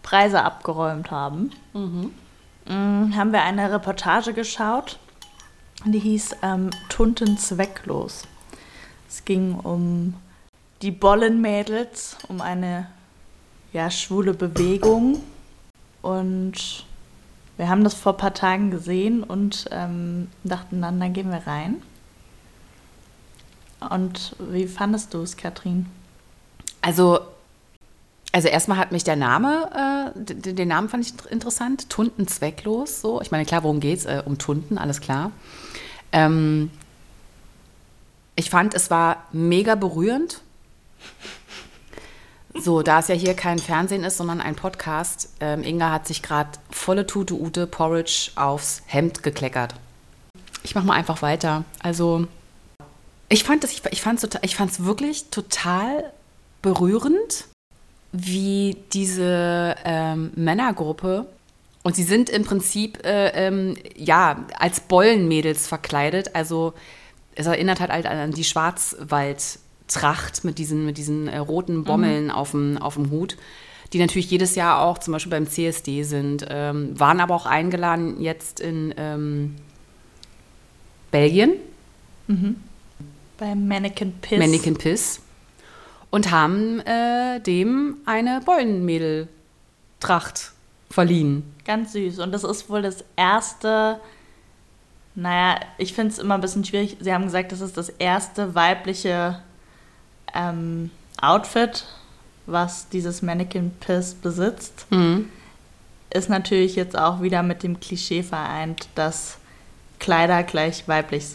Preise 0.05 0.43
abgeräumt 0.43 1.09
haben. 1.09 1.49
Mm, 1.73 3.15
haben 3.15 3.31
wir 3.33 3.41
eine 3.41 3.71
Reportage 3.71 4.33
geschaut, 4.33 4.99
die 5.83 5.97
hieß 5.97 6.37
ähm, 6.43 6.69
Tunten 6.89 7.39
zwecklos. 7.39 8.27
Es 9.09 9.25
ging 9.25 9.55
um 9.55 10.13
die 10.83 10.91
Bollenmädels, 10.91 12.17
um 12.27 12.39
eine 12.39 12.87
ja, 13.73 13.89
schwule 13.89 14.35
Bewegung. 14.35 15.23
Und 16.03 16.85
wir 17.57 17.67
haben 17.67 17.83
das 17.83 17.95
vor 17.95 18.13
ein 18.13 18.17
paar 18.17 18.33
Tagen 18.35 18.69
gesehen 18.69 19.23
und 19.23 19.65
ähm, 19.71 20.29
dachten 20.43 20.83
dann, 20.83 20.99
dann 20.99 21.13
gehen 21.13 21.31
wir 21.31 21.47
rein. 21.47 21.81
Und 23.89 24.35
wie 24.37 24.67
fandest 24.67 25.15
du 25.15 25.21
es, 25.21 25.35
Katrin? 25.35 25.87
Also, 26.81 27.21
also 28.35 28.49
erstmal 28.49 28.77
hat 28.77 28.91
mich 28.91 29.05
der 29.05 29.15
Name, 29.15 30.11
äh, 30.13 30.19
d- 30.19 30.51
den 30.51 30.67
Namen 30.67 30.89
fand 30.89 31.05
ich 31.05 31.11
inter- 31.11 31.31
interessant, 31.31 31.89
Tunden 31.89 32.27
zwecklos. 32.27 32.99
So, 32.99 33.21
ich 33.21 33.31
meine, 33.31 33.45
klar, 33.45 33.63
worum 33.63 33.79
geht's? 33.79 34.03
Äh, 34.03 34.23
um 34.25 34.37
Tunden, 34.37 34.77
alles 34.77 34.99
klar. 34.99 35.31
Ähm, 36.11 36.69
ich 38.35 38.49
fand, 38.49 38.73
es 38.73 38.91
war 38.91 39.23
mega 39.31 39.75
berührend. 39.75 40.41
So, 42.53 42.81
da 42.81 42.99
es 42.99 43.07
ja 43.07 43.15
hier 43.15 43.35
kein 43.35 43.57
Fernsehen 43.57 44.03
ist, 44.03 44.17
sondern 44.17 44.41
ein 44.41 44.55
Podcast, 44.57 45.29
ähm, 45.39 45.63
Inga 45.63 45.89
hat 45.91 46.05
sich 46.05 46.21
gerade 46.21 46.49
volle 46.69 47.07
Tute 47.07 47.35
Ute 47.35 47.67
Porridge 47.67 48.31
aufs 48.35 48.81
Hemd 48.85 49.23
gekleckert. 49.23 49.75
Ich 50.63 50.75
mach 50.75 50.83
mal 50.83 50.95
einfach 50.95 51.21
weiter. 51.21 51.63
Also, 51.81 52.27
ich 53.29 53.45
fand 53.45 53.63
es 53.63 53.71
ich, 53.71 53.81
ich 53.91 54.01
fand's 54.01 54.83
wirklich 54.83 55.29
total 55.29 56.11
berührend, 56.61 57.47
wie 58.15 58.77
diese 58.93 59.75
ähm, 59.83 60.31
Männergruppe, 60.35 61.25
und 61.85 61.95
sie 61.95 62.03
sind 62.03 62.29
im 62.31 62.43
Prinzip 62.45 63.05
äh, 63.05 63.27
ähm, 63.47 63.75
ja 63.95 64.43
als 64.57 64.79
Bollenmädels 64.79 65.67
verkleidet. 65.67 66.33
Also 66.33 66.73
es 67.35 67.45
erinnert 67.45 67.79
halt 67.79 67.91
halt 67.91 68.07
an 68.07 68.31
die 68.31 68.43
Schwarzwaldtracht 68.43 70.43
mit 70.43 70.57
diesen, 70.57 70.87
mit 70.87 70.97
diesen 70.97 71.27
äh, 71.27 71.37
roten 71.37 71.83
Bommeln 71.83 72.31
auf, 72.31 72.51
dem, 72.51 72.79
auf 72.79 72.95
dem 72.95 73.11
Hut, 73.11 73.37
die 73.93 73.99
natürlich 73.99 74.31
jedes 74.31 74.55
Jahr 74.55 74.81
auch 74.81 74.97
zum 74.97 75.11
Beispiel 75.11 75.29
beim 75.29 75.47
CSD 75.47 76.01
sind, 76.01 76.47
ähm, 76.49 76.99
waren 76.99 77.19
aber 77.19 77.35
auch 77.35 77.45
eingeladen 77.45 78.19
jetzt 78.19 78.61
in 78.61 78.91
ähm, 78.97 79.55
Belgien. 81.11 81.53
Beim 83.37 83.67
Mannequin 83.67 84.11
Piss. 84.21 84.39
Mannequin 84.39 84.75
Piss 84.75 85.21
und 86.15 86.31
haben 86.31 86.79
äh, 86.79 87.41
dem 87.41 87.97
eine 88.05 88.39
Bollenmädel-Tracht 88.45 90.53
verliehen. 90.89 91.53
Ganz 91.65 91.91
süß. 91.91 92.19
Und 92.19 92.31
das 92.31 92.45
ist 92.45 92.69
wohl 92.69 92.81
das 92.81 93.03
erste, 93.17 93.99
naja, 95.13 95.59
ich 95.77 95.91
finde 95.91 96.13
es 96.13 96.19
immer 96.19 96.35
ein 96.35 96.41
bisschen 96.41 96.63
schwierig. 96.63 96.95
Sie 97.01 97.13
haben 97.13 97.25
gesagt, 97.25 97.51
das 97.51 97.59
ist 97.59 97.75
das 97.75 97.89
erste 97.89 98.55
weibliche 98.55 99.41
ähm, 100.33 100.89
Outfit, 101.21 101.83
was 102.45 102.87
dieses 102.87 103.21
Mannequin 103.21 103.71
Piss 103.81 104.13
besitzt. 104.13 104.89
Mhm. 104.91 105.27
Ist 106.11 106.29
natürlich 106.29 106.77
jetzt 106.77 106.97
auch 106.97 107.21
wieder 107.21 107.43
mit 107.43 107.61
dem 107.61 107.81
Klischee 107.81 108.23
vereint, 108.23 108.87
dass 108.95 109.37
Kleider 109.99 110.43
gleich 110.43 110.87
weiblich, 110.87 111.25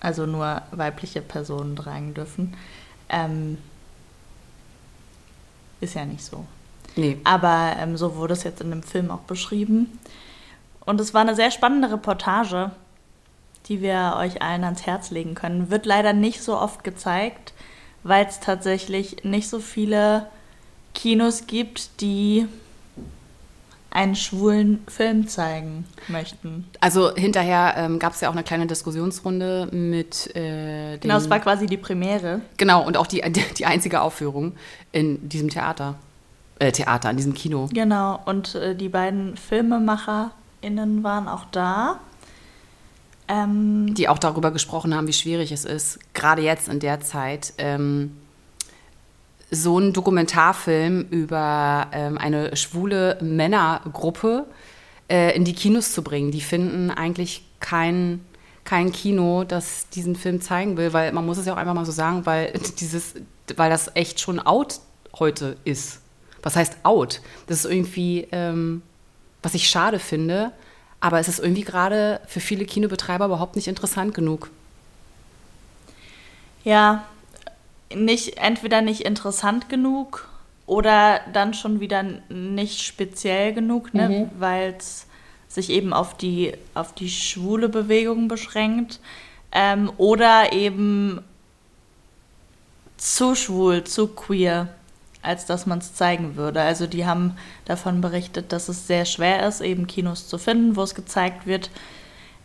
also 0.00 0.26
nur 0.26 0.60
weibliche 0.72 1.22
Personen 1.22 1.74
tragen 1.74 2.12
dürfen. 2.12 2.52
Ähm, 3.08 3.56
ist 5.80 5.94
ja 5.94 6.04
nicht 6.04 6.24
so. 6.24 6.44
Nee. 6.96 7.18
Aber 7.24 7.76
ähm, 7.78 7.96
so 7.96 8.16
wurde 8.16 8.32
es 8.32 8.42
jetzt 8.42 8.60
in 8.60 8.70
dem 8.70 8.82
Film 8.82 9.10
auch 9.10 9.20
beschrieben. 9.20 9.98
Und 10.84 11.00
es 11.00 11.12
war 11.12 11.20
eine 11.20 11.34
sehr 11.34 11.50
spannende 11.50 11.90
Reportage, 11.90 12.70
die 13.66 13.82
wir 13.82 14.16
euch 14.18 14.40
allen 14.42 14.64
ans 14.64 14.86
Herz 14.86 15.10
legen 15.10 15.34
können. 15.34 15.70
Wird 15.70 15.84
leider 15.84 16.12
nicht 16.12 16.42
so 16.42 16.56
oft 16.56 16.84
gezeigt, 16.84 17.52
weil 18.02 18.26
es 18.26 18.40
tatsächlich 18.40 19.24
nicht 19.24 19.48
so 19.48 19.58
viele 19.58 20.28
Kinos 20.94 21.46
gibt, 21.46 22.00
die 22.00 22.46
einen 23.96 24.14
schwulen 24.14 24.84
Film 24.88 25.26
zeigen 25.26 25.86
möchten. 26.08 26.66
Also 26.80 27.14
hinterher 27.14 27.74
ähm, 27.78 27.98
gab 27.98 28.12
es 28.12 28.20
ja 28.20 28.28
auch 28.28 28.34
eine 28.34 28.42
kleine 28.42 28.66
Diskussionsrunde 28.66 29.68
mit 29.72 30.36
äh, 30.36 30.92
den, 30.92 31.00
Genau, 31.00 31.16
es 31.16 31.30
war 31.30 31.40
quasi 31.40 31.64
die 31.64 31.78
Premiere. 31.78 32.42
Genau, 32.58 32.86
und 32.86 32.98
auch 32.98 33.06
die, 33.06 33.22
die 33.58 33.64
einzige 33.64 34.02
Aufführung 34.02 34.52
in 34.92 35.26
diesem 35.26 35.48
Theater. 35.48 35.94
Äh, 36.58 36.72
Theater, 36.72 37.10
in 37.10 37.16
diesem 37.16 37.32
Kino. 37.32 37.70
Genau, 37.72 38.20
und 38.26 38.54
äh, 38.54 38.74
die 38.74 38.90
beiden 38.90 39.38
FilmemacherInnen 39.38 41.02
waren 41.02 41.26
auch 41.26 41.46
da. 41.50 41.98
Ähm, 43.28 43.94
Die 43.94 44.10
auch 44.10 44.18
darüber 44.18 44.50
gesprochen 44.50 44.94
haben, 44.94 45.08
wie 45.08 45.14
schwierig 45.14 45.52
es 45.52 45.64
ist, 45.64 45.98
gerade 46.12 46.42
jetzt 46.42 46.68
in 46.68 46.80
der 46.80 47.00
Zeit, 47.00 47.54
ähm, 47.56 48.16
so 49.50 49.78
einen 49.78 49.92
Dokumentarfilm 49.92 51.06
über 51.10 51.88
ähm, 51.92 52.18
eine 52.18 52.56
schwule 52.56 53.18
Männergruppe 53.20 54.46
äh, 55.08 55.36
in 55.36 55.44
die 55.44 55.54
Kinos 55.54 55.92
zu 55.92 56.02
bringen. 56.02 56.32
Die 56.32 56.40
finden 56.40 56.90
eigentlich 56.90 57.44
kein, 57.60 58.24
kein 58.64 58.90
Kino, 58.90 59.44
das 59.44 59.88
diesen 59.90 60.16
Film 60.16 60.40
zeigen 60.40 60.76
will, 60.76 60.92
weil 60.92 61.12
man 61.12 61.24
muss 61.24 61.38
es 61.38 61.46
ja 61.46 61.52
auch 61.52 61.58
einfach 61.58 61.74
mal 61.74 61.86
so 61.86 61.92
sagen, 61.92 62.26
weil 62.26 62.52
dieses, 62.80 63.14
weil 63.56 63.70
das 63.70 63.90
echt 63.94 64.20
schon 64.20 64.40
out 64.40 64.80
heute 65.18 65.56
ist. 65.64 66.00
Was 66.42 66.56
heißt 66.56 66.78
out? 66.82 67.20
Das 67.46 67.64
ist 67.64 67.70
irgendwie, 67.70 68.26
ähm, 68.32 68.82
was 69.42 69.54
ich 69.54 69.68
schade 69.68 69.98
finde, 69.98 70.52
aber 71.00 71.20
es 71.20 71.28
ist 71.28 71.38
irgendwie 71.38 71.62
gerade 71.62 72.20
für 72.26 72.40
viele 72.40 72.64
Kinobetreiber 72.64 73.26
überhaupt 73.26 73.54
nicht 73.56 73.68
interessant 73.68 74.12
genug. 74.14 74.50
ja, 76.64 77.04
nicht, 77.94 78.38
entweder 78.38 78.82
nicht 78.82 79.02
interessant 79.02 79.68
genug 79.68 80.28
oder 80.66 81.20
dann 81.32 81.54
schon 81.54 81.80
wieder 81.80 82.04
nicht 82.28 82.82
speziell 82.82 83.52
genug, 83.52 83.94
ne? 83.94 84.08
Mhm. 84.08 84.30
weil 84.38 84.74
es 84.76 85.06
sich 85.48 85.70
eben 85.70 85.92
auf 85.92 86.16
die, 86.16 86.54
auf 86.74 86.92
die 86.92 87.08
schwule 87.08 87.68
Bewegung 87.68 88.28
beschränkt. 88.28 89.00
Ähm, 89.52 89.90
oder 89.96 90.52
eben 90.52 91.22
zu 92.96 93.34
schwul, 93.34 93.84
zu 93.84 94.08
queer, 94.08 94.68
als 95.22 95.46
dass 95.46 95.66
man 95.66 95.78
es 95.78 95.94
zeigen 95.94 96.36
würde. 96.36 96.60
Also 96.60 96.86
die 96.86 97.06
haben 97.06 97.36
davon 97.64 98.00
berichtet, 98.00 98.52
dass 98.52 98.68
es 98.68 98.86
sehr 98.86 99.04
schwer 99.04 99.46
ist, 99.46 99.60
eben 99.60 99.86
Kinos 99.86 100.28
zu 100.28 100.38
finden, 100.38 100.76
wo 100.76 100.82
es 100.82 100.94
gezeigt 100.94 101.46
wird. 101.46 101.70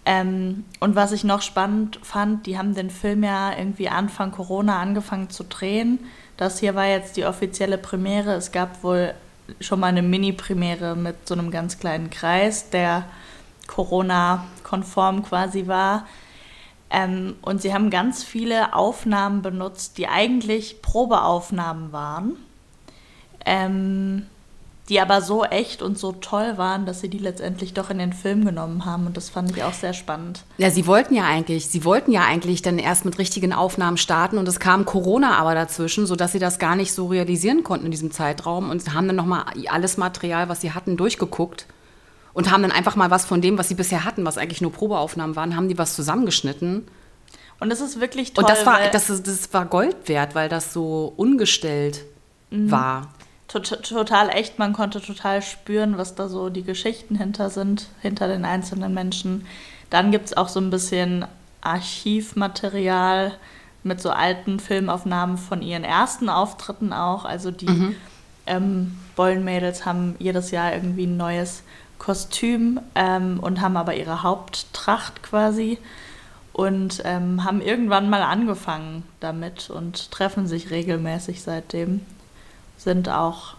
Ähm, 0.05 0.65
und 0.79 0.95
was 0.95 1.11
ich 1.11 1.23
noch 1.23 1.41
spannend 1.41 1.99
fand, 2.01 2.45
die 2.47 2.57
haben 2.57 2.73
den 2.73 2.89
Film 2.89 3.23
ja 3.23 3.55
irgendwie 3.55 3.89
Anfang 3.89 4.31
Corona 4.31 4.79
angefangen 4.79 5.29
zu 5.29 5.43
drehen. 5.43 5.99
Das 6.37 6.59
hier 6.59 6.73
war 6.73 6.87
jetzt 6.87 7.17
die 7.17 7.25
offizielle 7.25 7.77
Premiere. 7.77 8.33
Es 8.33 8.51
gab 8.51 8.83
wohl 8.83 9.13
schon 9.59 9.79
mal 9.79 9.87
eine 9.87 10.01
Mini-Premiere 10.01 10.95
mit 10.95 11.27
so 11.27 11.35
einem 11.35 11.51
ganz 11.51 11.77
kleinen 11.77 12.09
Kreis, 12.09 12.69
der 12.69 13.05
Corona-konform 13.67 15.23
quasi 15.23 15.67
war. 15.67 16.07
Ähm, 16.89 17.35
und 17.41 17.61
sie 17.61 17.73
haben 17.73 17.89
ganz 17.89 18.23
viele 18.23 18.73
Aufnahmen 18.73 19.41
benutzt, 19.41 19.97
die 19.97 20.07
eigentlich 20.07 20.81
Probeaufnahmen 20.81 21.93
waren, 21.93 22.35
ähm, 23.45 24.25
die 24.91 24.99
aber 24.99 25.21
so 25.21 25.45
echt 25.45 25.81
und 25.81 25.97
so 25.97 26.11
toll 26.11 26.57
waren, 26.57 26.85
dass 26.85 26.99
sie 26.99 27.07
die 27.07 27.17
letztendlich 27.17 27.73
doch 27.73 27.89
in 27.89 27.97
den 27.97 28.11
Film 28.11 28.43
genommen 28.43 28.83
haben. 28.83 29.07
Und 29.07 29.15
das 29.15 29.29
fand 29.29 29.55
ich 29.55 29.63
auch 29.63 29.71
sehr 29.71 29.93
spannend. 29.93 30.43
Ja, 30.57 30.69
sie 30.69 30.85
wollten 30.85 31.15
ja 31.15 31.23
eigentlich, 31.23 31.67
sie 31.67 31.85
wollten 31.85 32.11
ja 32.11 32.25
eigentlich 32.25 32.61
dann 32.61 32.77
erst 32.77 33.05
mit 33.05 33.17
richtigen 33.17 33.53
Aufnahmen 33.53 33.95
starten 33.95 34.37
und 34.37 34.49
es 34.49 34.59
kam 34.59 34.83
Corona 34.83 35.37
aber 35.37 35.55
dazwischen, 35.55 36.05
sodass 36.05 36.33
sie 36.33 36.39
das 36.39 36.59
gar 36.59 36.75
nicht 36.75 36.91
so 36.91 37.07
realisieren 37.07 37.63
konnten 37.63 37.85
in 37.85 37.91
diesem 37.91 38.11
Zeitraum 38.11 38.69
und 38.69 38.93
haben 38.93 39.07
dann 39.07 39.15
nochmal 39.15 39.45
alles 39.69 39.95
Material, 39.95 40.49
was 40.49 40.59
sie 40.59 40.73
hatten, 40.73 40.97
durchgeguckt 40.97 41.67
und 42.33 42.51
haben 42.51 42.61
dann 42.61 42.73
einfach 42.73 42.97
mal 42.97 43.09
was 43.09 43.23
von 43.23 43.39
dem, 43.39 43.57
was 43.57 43.69
sie 43.69 43.75
bisher 43.75 44.03
hatten, 44.03 44.25
was 44.25 44.37
eigentlich 44.37 44.59
nur 44.59 44.73
Probeaufnahmen 44.73 45.37
waren, 45.37 45.55
haben 45.55 45.69
die 45.69 45.77
was 45.77 45.95
zusammengeschnitten. 45.95 46.85
Und 47.61 47.71
es 47.71 47.79
ist 47.79 48.01
wirklich 48.01 48.33
toll. 48.33 48.43
Und 48.43 48.49
das 48.49 48.65
war, 48.65 48.79
das, 48.91 49.07
das 49.07 49.53
war 49.53 49.67
Gold 49.67 50.09
wert, 50.09 50.35
weil 50.35 50.49
das 50.49 50.73
so 50.73 51.13
ungestellt 51.15 52.03
war. 52.49 53.13
Tot- 53.59 53.83
total 53.83 54.29
echt. 54.29 54.59
Man 54.59 54.73
konnte 54.73 55.01
total 55.01 55.41
spüren, 55.41 55.97
was 55.97 56.15
da 56.15 56.27
so 56.29 56.49
die 56.49 56.63
Geschichten 56.63 57.15
hinter 57.15 57.49
sind, 57.49 57.87
hinter 58.01 58.27
den 58.27 58.45
einzelnen 58.45 58.93
Menschen. 58.93 59.45
Dann 59.89 60.11
gibt 60.11 60.25
es 60.27 60.37
auch 60.37 60.47
so 60.47 60.59
ein 60.59 60.69
bisschen 60.69 61.25
Archivmaterial 61.61 63.33
mit 63.83 64.01
so 64.01 64.11
alten 64.11 64.59
Filmaufnahmen 64.59 65.37
von 65.37 65.61
ihren 65.61 65.83
ersten 65.83 66.29
Auftritten 66.29 66.93
auch. 66.93 67.25
Also 67.25 67.51
die 67.51 67.67
ähm, 68.47 68.97
Bollenmädels 69.15 69.85
haben 69.85 70.15
jedes 70.19 70.51
Jahr 70.51 70.73
irgendwie 70.73 71.05
ein 71.05 71.17
neues 71.17 71.63
Kostüm 71.97 72.79
ähm, 72.95 73.39
und 73.39 73.61
haben 73.61 73.77
aber 73.77 73.95
ihre 73.95 74.23
Haupttracht 74.23 75.23
quasi 75.23 75.77
und 76.53 77.01
ähm, 77.05 77.43
haben 77.43 77.61
irgendwann 77.61 78.09
mal 78.09 78.23
angefangen 78.23 79.03
damit 79.19 79.69
und 79.69 80.11
treffen 80.11 80.47
sich 80.47 80.69
regelmäßig 80.69 81.41
seitdem 81.43 82.01
sind 82.83 83.09
auch 83.09 83.55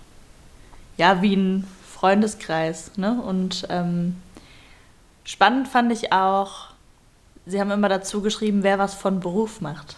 ja 0.96 1.22
wie 1.22 1.34
ein 1.36 1.66
Freundeskreis. 1.88 2.92
Ne? 2.96 3.20
Und 3.20 3.66
ähm, 3.70 4.16
spannend 5.24 5.68
fand 5.68 5.92
ich 5.92 6.12
auch, 6.12 6.68
sie 7.46 7.60
haben 7.60 7.70
immer 7.70 7.88
dazu 7.88 8.22
geschrieben, 8.22 8.62
wer 8.62 8.78
was 8.78 8.94
von 8.94 9.20
Beruf 9.20 9.60
macht. 9.60 9.96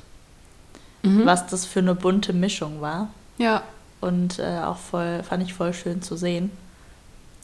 Was 1.25 1.47
das 1.47 1.67
für 1.67 1.81
eine 1.81 1.95
bunte 1.95 2.33
Mischung 2.33 2.81
war. 2.81 3.09
Ja. 3.39 3.63
Und 4.01 4.39
äh, 4.39 4.61
auch 4.61 4.79
voll, 4.79 5.23
fand 5.23 5.43
ich 5.43 5.55
voll 5.55 5.75
schön 5.75 6.03
zu 6.03 6.17
sehen. 6.17 6.51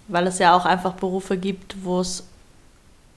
Weil 0.09 0.27
es 0.27 0.39
ja 0.39 0.55
auch 0.55 0.65
einfach 0.65 0.95
Berufe 0.95 1.37
gibt, 1.37 1.85
wo 1.85 2.01
es 2.01 2.25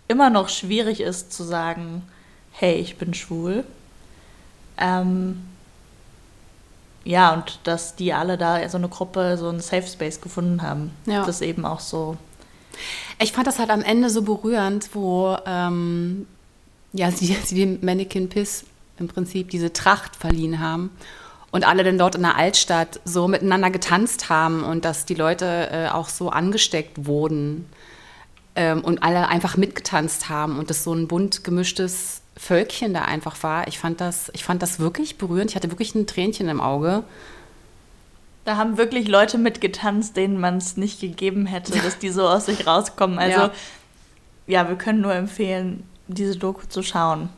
immer 0.08 0.30
noch 0.30 0.50
schwierig 0.50 1.02
ist 1.02 1.34
zu 1.34 1.44
sagen, 1.44 2.04
hey, 2.52 2.76
ich 2.76 2.98
bin 2.98 3.14
schwul. 3.14 3.64
Ähm, 4.78 5.42
ja, 7.04 7.34
und 7.34 7.60
dass 7.64 7.96
die 7.96 8.14
alle 8.14 8.38
da, 8.38 8.68
so 8.70 8.78
eine 8.78 8.90
Gruppe, 8.90 9.38
so 9.38 9.50
einen 9.50 9.60
Safe 9.60 9.88
Space 9.88 10.22
gefunden 10.22 10.62
haben. 10.62 10.92
Ja. 11.06 11.26
Das 11.26 11.42
eben 11.42 11.66
auch 11.66 11.80
so. 11.80 12.18
Ich 13.20 13.34
fand 13.34 13.48
das 13.48 13.60
halt 13.60 13.70
am 13.70 13.82
Ende 13.82 14.10
so 14.10 14.22
berührend, 14.22 14.90
wo 14.94 15.38
ähm, 15.46 16.26
ja, 16.94 17.12
sie, 17.12 17.28
sie 17.44 17.56
dem 17.56 17.80
Mannequin 17.82 18.30
Piss 18.30 18.66
im 19.00 19.08
Prinzip 19.08 19.50
diese 19.50 19.74
Tracht 19.74 20.16
verliehen 20.16 20.60
haben 20.60 20.92
und 21.52 21.68
alle 21.68 21.84
dann 21.84 22.00
dort 22.00 22.16
in 22.16 22.24
der 22.24 22.36
Altstadt 22.36 23.00
so 23.06 23.28
miteinander 23.28 23.70
getanzt 23.70 24.30
haben 24.30 24.64
und 24.64 24.86
dass 24.86 25.06
die 25.06 25.14
Leute 25.14 25.70
äh, 25.72 25.88
auch 25.90 26.10
so 26.10 26.30
angesteckt 26.30 27.06
wurden 27.06 27.66
ähm, 28.56 28.82
und 28.82 29.04
alle 29.04 29.28
einfach 29.28 29.56
mitgetanzt 29.56 30.30
haben 30.30 30.58
und 30.58 30.72
das 30.72 30.84
so 30.84 30.94
ein 30.94 31.08
bunt 31.08 31.44
gemischtes 31.44 32.23
Völkchen 32.36 32.94
da 32.94 33.04
einfach 33.04 33.42
war. 33.44 33.68
Ich 33.68 33.80
fand 33.80 34.02
das, 34.02 34.30
ich 34.34 34.44
fand 34.44 34.62
das 34.62 34.80
wirklich 34.80 35.18
berührend. 35.18 35.52
Ich 35.52 35.56
hatte 35.56 35.72
wirklich 35.72 35.94
ein 35.96 36.08
Tränchen 36.08 36.50
im 36.50 36.62
Auge. 36.62 37.04
Da 38.46 38.58
haben 38.58 38.78
wirklich 38.78 39.08
Leute 39.08 39.38
mitgetanzt, 39.38 40.18
denen 40.18 40.40
man 40.40 40.58
es 40.58 40.76
nicht 40.76 41.00
gegeben 41.00 41.46
hätte, 41.46 41.78
dass 41.80 42.00
die 42.00 42.10
so 42.10 42.28
aus 42.28 42.48
sich 42.48 42.68
rauskommen. 42.68 43.20
Also, 43.20 43.40
Ja. 43.40 43.52
ja, 44.48 44.68
wir 44.68 44.76
können 44.76 45.02
nur 45.02 45.14
empfehlen, 45.14 45.88
diese 46.08 46.36
Doku 46.38 46.66
zu 46.68 46.84
schauen. 46.84 47.30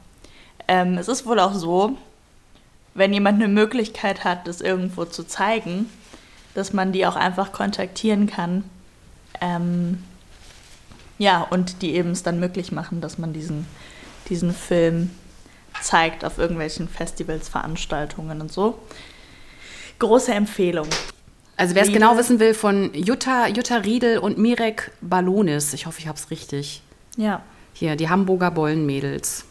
Ähm, 0.68 0.98
es 0.98 1.08
ist 1.08 1.26
wohl 1.28 1.40
auch 1.40 1.54
so, 1.54 1.96
wenn 2.96 3.14
jemand 3.14 3.36
eine 3.42 3.54
Möglichkeit 3.54 4.24
hat, 4.24 4.48
das 4.48 4.62
irgendwo 4.62 5.06
zu 5.06 5.24
zeigen, 5.28 5.90
dass 6.56 6.74
man 6.74 6.92
die 6.92 7.06
auch 7.06 7.18
einfach 7.18 7.52
kontaktieren 7.52 8.26
kann. 8.28 8.64
Ähm, 9.42 10.02
ja, 11.18 11.42
und 11.42 11.82
die 11.82 11.94
eben 11.94 12.12
es 12.12 12.24
dann 12.24 12.40
möglich 12.40 12.72
machen, 12.72 13.02
dass 13.02 13.18
man 13.18 13.34
diesen, 13.34 13.68
diesen 14.30 14.54
Film 14.54 15.12
zeigt 15.82 16.24
auf 16.26 16.38
irgendwelchen 16.38 16.88
Festivals, 16.88 17.50
Veranstaltungen 17.50 18.42
und 18.42 18.52
so. 18.52 18.80
Große 20.00 20.34
Empfehlung. 20.34 20.88
Also 21.58 21.76
wer 21.76 21.84
es 21.84 21.92
genau 21.92 22.18
wissen 22.18 22.40
will, 22.40 22.54
von 22.54 22.94
Jutta, 22.94 23.48
Jutta 23.48 23.78
Riedel 23.78 24.18
und 24.18 24.38
Mirek 24.38 24.92
Balonis. 25.02 25.74
Ich 25.74 25.86
hoffe, 25.86 26.00
ich 26.00 26.08
habe 26.08 26.18
es 26.18 26.30
richtig. 26.32 26.82
Ja, 27.18 27.42
Hier, 27.74 27.96
die 27.96 28.10
Hamburger 28.10 28.52
Bollenmädels. 28.52 29.46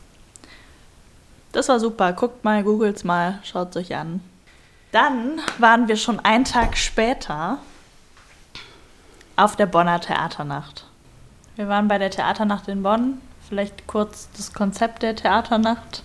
das 1.53 1.69
war 1.69 1.81
super. 1.81 2.13
Guckt 2.13 2.45
mal, 2.45 2.63
googelt's 2.63 3.05
mal, 3.05 3.39
schaut's 3.43 3.77
euch 3.77 3.95
an. 3.95 4.21
Dann 4.93 5.41
waren 5.59 5.89
wir 5.89 5.97
schon 5.97 6.21
einen 6.21 6.45
Tag 6.45 6.77
später 6.77 7.59
auf 9.37 9.57
der 9.57 9.67
Bonner 9.67 10.01
Theaternacht. 10.01 10.87
Wir 11.57 11.69
waren 11.69 11.89
bei 11.89 11.99
der 11.99 12.11
Theaternacht 12.11 12.69
in 12.69 12.83
Bonn. 12.83 13.21
Vielleicht 13.55 13.87
kurz 13.87 14.29
das 14.37 14.53
Konzept 14.53 15.05
der 15.05 15.15
Theaternacht. 15.15 16.03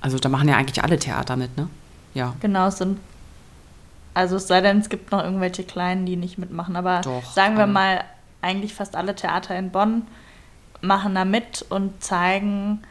Also 0.00 0.16
da 0.20 0.28
machen 0.28 0.48
ja 0.48 0.56
eigentlich 0.56 0.80
alle 0.84 0.96
Theater 0.96 1.34
mit, 1.34 1.56
ne? 1.56 1.68
Ja. 2.14 2.36
Genau, 2.38 2.68
es 2.68 2.78
sind 2.78 3.00
Also 4.14 4.36
es 4.36 4.46
sei 4.46 4.60
denn, 4.60 4.78
es 4.78 4.88
gibt 4.88 5.10
noch 5.10 5.24
irgendwelche 5.24 5.64
Kleinen, 5.64 6.06
die 6.06 6.14
nicht 6.14 6.38
mitmachen. 6.38 6.76
Aber 6.76 7.00
Doch, 7.00 7.24
sagen 7.32 7.56
wir 7.56 7.64
alle. 7.64 7.72
mal, 7.72 8.04
eigentlich 8.42 8.74
fast 8.74 8.94
alle 8.94 9.16
Theater 9.16 9.58
in 9.58 9.72
Bonn 9.72 10.06
machen 10.82 11.16
da 11.16 11.24
mit 11.24 11.66
und 11.68 12.04
zeigen 12.04 12.84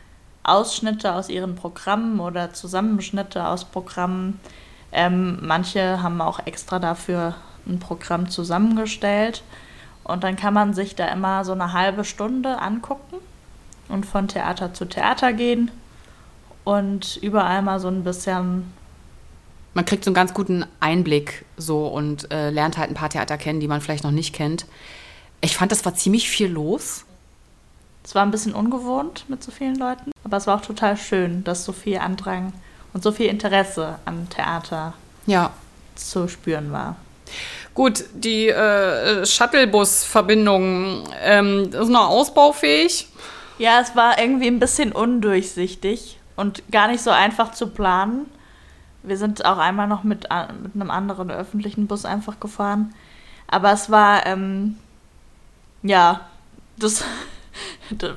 Ausschnitte 0.43 1.13
aus 1.13 1.29
ihren 1.29 1.55
Programmen 1.55 2.19
oder 2.19 2.51
Zusammenschnitte 2.51 3.47
aus 3.47 3.63
Programmen. 3.63 4.41
Ähm, 4.91 5.39
manche 5.41 6.03
haben 6.03 6.19
auch 6.19 6.45
extra 6.45 6.77
dafür 6.77 7.35
ein 7.65 7.79
Programm 7.79 8.29
zusammengestellt. 8.29 9.43
Und 10.03 10.23
dann 10.23 10.35
kann 10.35 10.53
man 10.53 10.73
sich 10.73 10.95
da 10.95 11.07
immer 11.07 11.45
so 11.45 11.53
eine 11.53 11.73
halbe 11.73 12.03
Stunde 12.03 12.59
angucken 12.59 13.17
und 13.89 14.05
von 14.05 14.27
Theater 14.27 14.73
zu 14.73 14.85
Theater 14.85 15.33
gehen 15.33 15.71
und 16.63 17.17
überall 17.21 17.61
mal 17.61 17.79
so 17.79 17.87
ein 17.87 18.03
bisschen 18.03 18.71
Man 19.73 19.85
kriegt 19.85 20.03
so 20.03 20.09
einen 20.09 20.15
ganz 20.15 20.33
guten 20.33 20.65
Einblick 20.79 21.45
so 21.57 21.87
und 21.87 22.31
äh, 22.31 22.49
lernt 22.49 22.77
halt 22.77 22.89
ein 22.91 22.95
paar 22.95 23.09
Theater 23.09 23.37
kennen, 23.37 23.59
die 23.59 23.67
man 23.67 23.81
vielleicht 23.81 24.03
noch 24.03 24.11
nicht 24.11 24.33
kennt. 24.35 24.65
Ich 25.41 25.55
fand, 25.57 25.71
das 25.71 25.83
war 25.85 25.95
ziemlich 25.95 26.29
viel 26.29 26.47
los. 26.47 27.05
Es 28.03 28.13
war 28.15 28.23
ein 28.23 28.31
bisschen 28.31 28.53
ungewohnt 28.53 29.25
mit 29.29 29.41
so 29.43 29.51
vielen 29.51 29.75
Leuten, 29.75 30.11
aber 30.25 30.37
es 30.37 30.47
war 30.47 30.57
auch 30.57 30.61
total 30.65 30.97
schön, 30.97 31.43
dass 31.45 31.63
so 31.63 31.71
viel 31.71 31.97
Andrang 31.99 32.51
und 32.93 33.01
so 33.03 33.11
viel 33.13 33.27
Interesse 33.27 33.99
am 34.05 34.29
Theater 34.29 34.93
Ja. 35.25 35.51
zu 35.95 36.27
spüren 36.27 36.71
war. 36.73 36.97
Gut, 37.73 38.05
die 38.13 38.49
äh, 38.49 39.25
Shuttlebus-Verbindung 39.25 41.05
ähm, 41.21 41.71
ist 41.71 41.89
noch 41.89 42.09
ausbaufähig. 42.09 43.07
Ja, 43.57 43.79
es 43.81 43.95
war 43.95 44.19
irgendwie 44.19 44.47
ein 44.47 44.59
bisschen 44.59 44.91
undurchsichtig 44.91 46.19
und 46.35 46.63
gar 46.71 46.87
nicht 46.87 47.01
so 47.01 47.09
einfach 47.09 47.51
zu 47.51 47.67
planen. 47.67 48.27
Wir 49.01 49.17
sind 49.17 49.43
auch 49.45 49.57
einmal 49.57 49.87
noch 49.87 50.03
mit, 50.03 50.27
mit 50.61 50.75
einem 50.75 50.91
anderen 50.91 51.31
öffentlichen 51.31 51.87
Bus 51.87 52.05
einfach 52.05 52.39
gefahren. 52.39 52.93
Aber 53.47 53.71
es 53.71 53.89
war, 53.89 54.25
ähm, 54.25 54.77
ja, 55.81 56.21
das, 56.77 57.03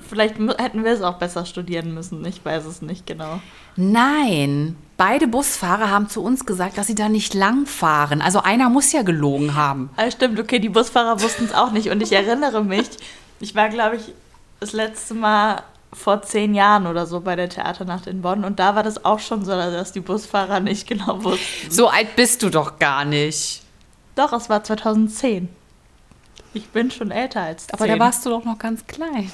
vielleicht 0.09 0.37
hätten 0.38 0.85
wir 0.85 0.93
es 0.93 1.02
auch 1.02 1.19
besser 1.19 1.45
studieren 1.45 1.95
müssen. 1.95 2.25
Ich 2.25 2.45
weiß 2.45 2.64
es 2.66 2.83
nicht 2.83 3.07
genau. 3.07 3.40
Nein, 3.76 4.76
beide 4.97 5.28
Busfahrer 5.28 5.90
haben 5.90 6.09
zu 6.09 6.23
uns 6.23 6.47
gesagt, 6.47 6.78
dass 6.78 6.87
sie 6.87 6.95
da 6.95 7.09
nicht 7.09 7.35
lang 7.35 7.66
fahren. 7.66 8.23
Also 8.23 8.40
einer 8.40 8.71
muss 8.71 8.93
ja 8.93 9.02
gelogen 9.02 9.55
haben. 9.55 9.90
Ah, 9.97 10.11
stimmt, 10.11 10.40
okay, 10.40 10.59
die 10.59 10.69
Busfahrer 10.69 11.21
wussten 11.21 11.45
es 11.45 11.55
auch 11.55 11.73
nicht. 11.73 11.90
Und 11.90 12.02
ich 12.02 12.12
erinnere 12.12 12.64
mich, 12.64 12.88
ich 13.40 13.55
war, 13.55 13.69
glaube 13.69 13.97
ich, 13.97 14.14
das 14.61 14.73
letzte 14.73 15.14
Mal 15.14 15.62
vor 15.93 16.23
zehn 16.23 16.55
Jahren 16.55 16.87
oder 16.87 17.07
so 17.07 17.21
bei 17.21 17.37
der 17.37 17.49
Theaternacht 17.49 18.07
in 18.07 18.23
Bonn. 18.23 18.45
Und 18.45 18.59
da 18.59 18.75
war 18.75 18.83
das 18.83 19.05
auch 19.05 19.19
schon 19.19 19.45
so, 19.45 19.52
dass 19.52 19.93
die 19.93 20.00
Busfahrer 20.00 20.61
nicht 20.61 20.87
genau 20.87 21.23
wussten. 21.25 21.71
So 21.71 21.88
alt 21.88 22.16
bist 22.16 22.43
du 22.43 22.50
doch 22.50 22.78
gar 22.78 23.05
nicht. 23.05 23.62
Doch, 24.14 24.33
es 24.33 24.49
war 24.49 24.64
2010. 24.64 25.49
Ich 26.56 26.68
bin 26.68 26.90
schon 26.90 27.10
älter 27.10 27.42
als 27.42 27.66
10. 27.66 27.75
Aber 27.75 27.86
da 27.86 27.98
warst 27.98 28.25
du 28.25 28.30
doch 28.30 28.42
noch 28.42 28.58
ganz 28.58 28.86
klein. 28.86 29.30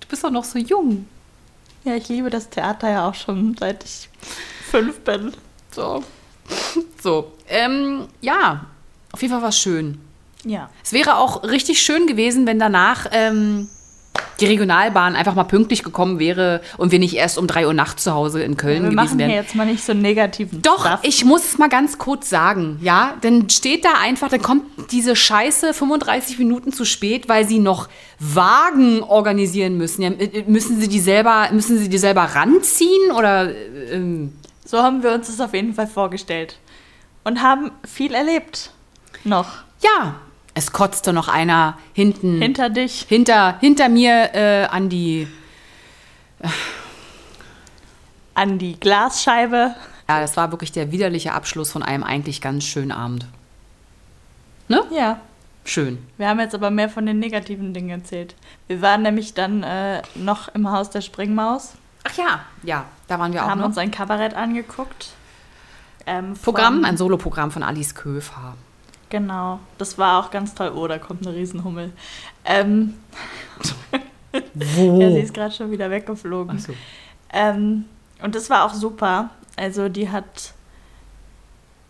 Du 0.00 0.06
bist 0.06 0.22
doch 0.22 0.30
noch 0.30 0.44
so 0.44 0.60
jung. 0.60 1.08
Ja, 1.82 1.96
ich 1.96 2.08
liebe 2.08 2.30
das 2.30 2.50
Theater 2.50 2.88
ja 2.88 3.08
auch 3.08 3.16
schon 3.16 3.56
seit 3.58 3.82
ich 3.82 4.08
fünf 4.70 5.00
bin. 5.00 5.32
So. 5.72 6.04
So. 7.02 7.32
Ähm, 7.48 8.06
ja, 8.20 8.66
auf 9.10 9.20
jeden 9.20 9.34
Fall 9.34 9.42
war 9.42 9.48
es 9.48 9.58
schön. 9.58 10.00
Ja. 10.44 10.70
Es 10.84 10.92
wäre 10.92 11.16
auch 11.16 11.42
richtig 11.42 11.82
schön 11.82 12.06
gewesen, 12.06 12.46
wenn 12.46 12.60
danach 12.60 13.06
ähm, 13.10 13.68
die 14.40 14.46
Regionalbahn 14.46 15.14
einfach 15.14 15.34
mal 15.34 15.44
pünktlich 15.44 15.84
gekommen 15.84 16.18
wäre 16.18 16.62
und 16.76 16.90
wir 16.90 16.98
nicht 16.98 17.14
erst 17.14 17.38
um 17.38 17.46
3 17.46 17.66
Uhr 17.66 17.74
nachts 17.74 18.02
zu 18.02 18.12
Hause 18.12 18.42
in 18.42 18.56
Köln 18.56 18.82
Wir 18.82 18.90
gewesen 18.90 18.94
machen 18.96 19.18
hier 19.18 19.28
wären. 19.28 19.36
jetzt 19.36 19.54
mal 19.54 19.66
nicht 19.66 19.84
so 19.84 19.92
einen 19.92 20.02
negativen 20.02 20.60
Doch, 20.62 20.84
Stuff. 20.84 21.00
ich 21.02 21.24
muss 21.24 21.44
es 21.44 21.58
mal 21.58 21.68
ganz 21.68 21.98
kurz 21.98 22.28
sagen, 22.28 22.78
ja, 22.82 23.14
dann 23.20 23.48
steht 23.50 23.84
da 23.84 23.90
einfach, 24.02 24.28
dann 24.28 24.42
kommt 24.42 24.64
diese 24.90 25.14
Scheiße 25.14 25.72
35 25.74 26.38
Minuten 26.38 26.72
zu 26.72 26.84
spät, 26.84 27.28
weil 27.28 27.46
sie 27.46 27.60
noch 27.60 27.88
Wagen 28.18 29.02
organisieren 29.02 29.76
müssen. 29.76 30.02
Ja, 30.02 30.10
äh, 30.10 30.44
müssen 30.46 30.80
sie 30.80 30.88
die 30.88 31.00
selber, 31.00 31.48
müssen 31.52 31.78
sie 31.78 31.88
die 31.88 31.98
selber 31.98 32.22
ranziehen 32.22 33.12
oder 33.16 33.48
äh, 33.50 33.94
ähm, 33.94 34.32
So 34.64 34.78
haben 34.78 35.02
wir 35.02 35.12
uns 35.12 35.28
das 35.28 35.40
auf 35.40 35.54
jeden 35.54 35.74
Fall 35.74 35.86
vorgestellt. 35.86 36.58
Und 37.24 37.40
haben 37.42 37.70
viel 37.86 38.12
erlebt. 38.14 38.70
Noch. 39.24 39.46
ja, 39.82 40.16
es 40.54 40.72
kotzte 40.72 41.12
noch 41.12 41.28
einer 41.28 41.78
hinten 41.92 42.40
Hinter 42.40 42.70
dich. 42.70 43.06
hinter, 43.08 43.58
hinter 43.60 43.88
mir 43.88 44.34
äh, 44.34 44.64
an 44.64 44.88
die. 44.88 45.28
An 48.34 48.58
die 48.58 48.78
Glasscheibe. 48.80 49.74
Ja, 50.08 50.20
das 50.20 50.36
war 50.36 50.50
wirklich 50.50 50.72
der 50.72 50.90
widerliche 50.90 51.32
Abschluss 51.32 51.70
von 51.70 51.82
einem 51.82 52.02
eigentlich 52.02 52.40
ganz 52.40 52.64
schönen 52.64 52.92
Abend. 52.92 53.26
Ne? 54.68 54.82
Ja. 54.90 55.20
Schön. 55.64 55.98
Wir 56.18 56.28
haben 56.28 56.40
jetzt 56.40 56.54
aber 56.54 56.70
mehr 56.70 56.88
von 56.88 57.06
den 57.06 57.18
negativen 57.18 57.72
Dingen 57.72 57.90
erzählt. 57.90 58.34
Wir 58.66 58.82
waren 58.82 59.02
nämlich 59.02 59.34
dann 59.34 59.62
äh, 59.62 60.02
noch 60.14 60.48
im 60.48 60.70
Haus 60.70 60.90
der 60.90 61.02
Springmaus, 61.02 61.74
Ach 62.04 62.16
ja, 62.16 62.40
ja, 62.62 62.84
da 63.08 63.18
waren 63.18 63.32
wir 63.32 63.44
auch 63.44 63.48
haben 63.48 63.62
uns 63.62 63.78
ein 63.78 63.90
Kabarett 63.90 64.34
angeguckt. 64.34 65.10
Ähm, 66.06 66.34
Programm, 66.42 66.84
ein 66.84 66.96
Soloprogramm 66.96 67.50
von 67.50 67.62
Alice 67.62 67.94
Köfer. 67.94 68.56
Genau, 69.12 69.60
das 69.76 69.98
war 69.98 70.18
auch 70.24 70.30
ganz 70.30 70.54
toll. 70.54 70.72
Oh, 70.74 70.86
da 70.86 70.98
kommt 70.98 71.26
eine 71.26 71.36
Riesenhummel. 71.36 71.92
Ähm, 72.46 72.94
Wo? 74.54 74.98
ja, 75.02 75.10
sie 75.10 75.20
ist 75.20 75.34
gerade 75.34 75.54
schon 75.54 75.70
wieder 75.70 75.90
weggeflogen. 75.90 76.58
So. 76.58 76.72
Ähm, 77.30 77.84
und 78.22 78.34
das 78.34 78.48
war 78.48 78.64
auch 78.64 78.72
super. 78.72 79.28
Also 79.54 79.90
die 79.90 80.08
hat, 80.08 80.54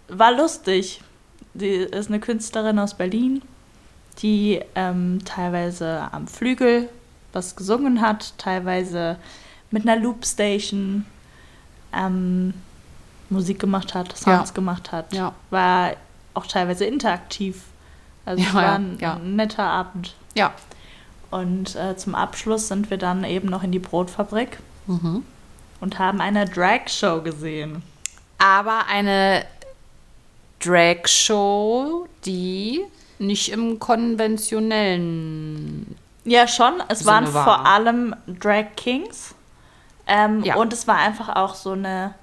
war 0.08 0.32
lustig. 0.32 1.00
Die 1.54 1.68
ist 1.68 2.08
eine 2.08 2.18
Künstlerin 2.18 2.80
aus 2.80 2.94
Berlin, 2.94 3.40
die 4.18 4.61
ähm, 4.74 5.20
teilweise 5.24 6.08
am 6.11 6.26
Flügel 6.26 6.88
was 7.32 7.54
gesungen 7.54 8.00
hat, 8.00 8.37
teilweise 8.37 9.16
mit 9.70 9.88
einer 9.88 9.94
Loopstation 10.02 11.06
ähm, 11.92 12.52
Musik 13.30 13.61
gemacht 13.61 13.94
hat, 13.94 14.08
Sounds 14.18 14.50
Ja. 14.50 14.54
gemacht 14.54 14.90
hat. 14.90 15.12
Ja. 15.12 15.35
War 15.50 15.92
auch 16.35 16.47
teilweise 16.47 16.85
interaktiv. 16.85 17.62
Also 18.25 18.42
es 18.42 18.49
Ja, 18.49 18.55
war 18.55 18.62
ja, 18.62 18.75
ein, 18.75 18.99
ja. 19.01 19.14
ein 19.14 19.37
netter 19.37 19.64
Abend. 19.64 20.14
Ja. 20.35 20.53
Und 21.31 21.75
äh, 21.77 21.97
zum 21.97 22.14
Abschluss 22.14 22.68
sind 22.68 22.90
wir 22.90 22.99
dann 22.99 23.25
eben 23.25 23.49
noch 23.49 23.62
in 23.62 23.73
die 23.73 23.79
Brotfabrik 23.79 24.59
Mhm. 24.87 25.25
und 25.81 25.99
haben 25.99 26.21
eine 26.21 26.45
Drag-Show 26.47 27.23
gesehen. 27.23 27.83
Aber 28.38 28.87
eine 28.90 29.45
Drag-Show, 30.61 32.07
die 32.25 32.81
nicht 33.18 33.51
im 33.51 33.79
konventionellen. 33.79 35.97
Ja, 36.25 36.47
schon. 36.49 36.83
Es 36.88 37.01
Sinne 37.01 37.11
waren 37.11 37.35
war. 37.35 37.45
vor 37.45 37.66
allem 37.66 38.14
Drag 38.27 38.66
Kings. 38.77 39.35
Ähm, 40.07 40.42
Ja. 40.45 40.57
Und 40.57 40.73
es 40.73 40.87
war 40.88 40.97
einfach 40.99 41.29
auch 41.37 41.55
so 41.55 41.73
eine 41.73 42.14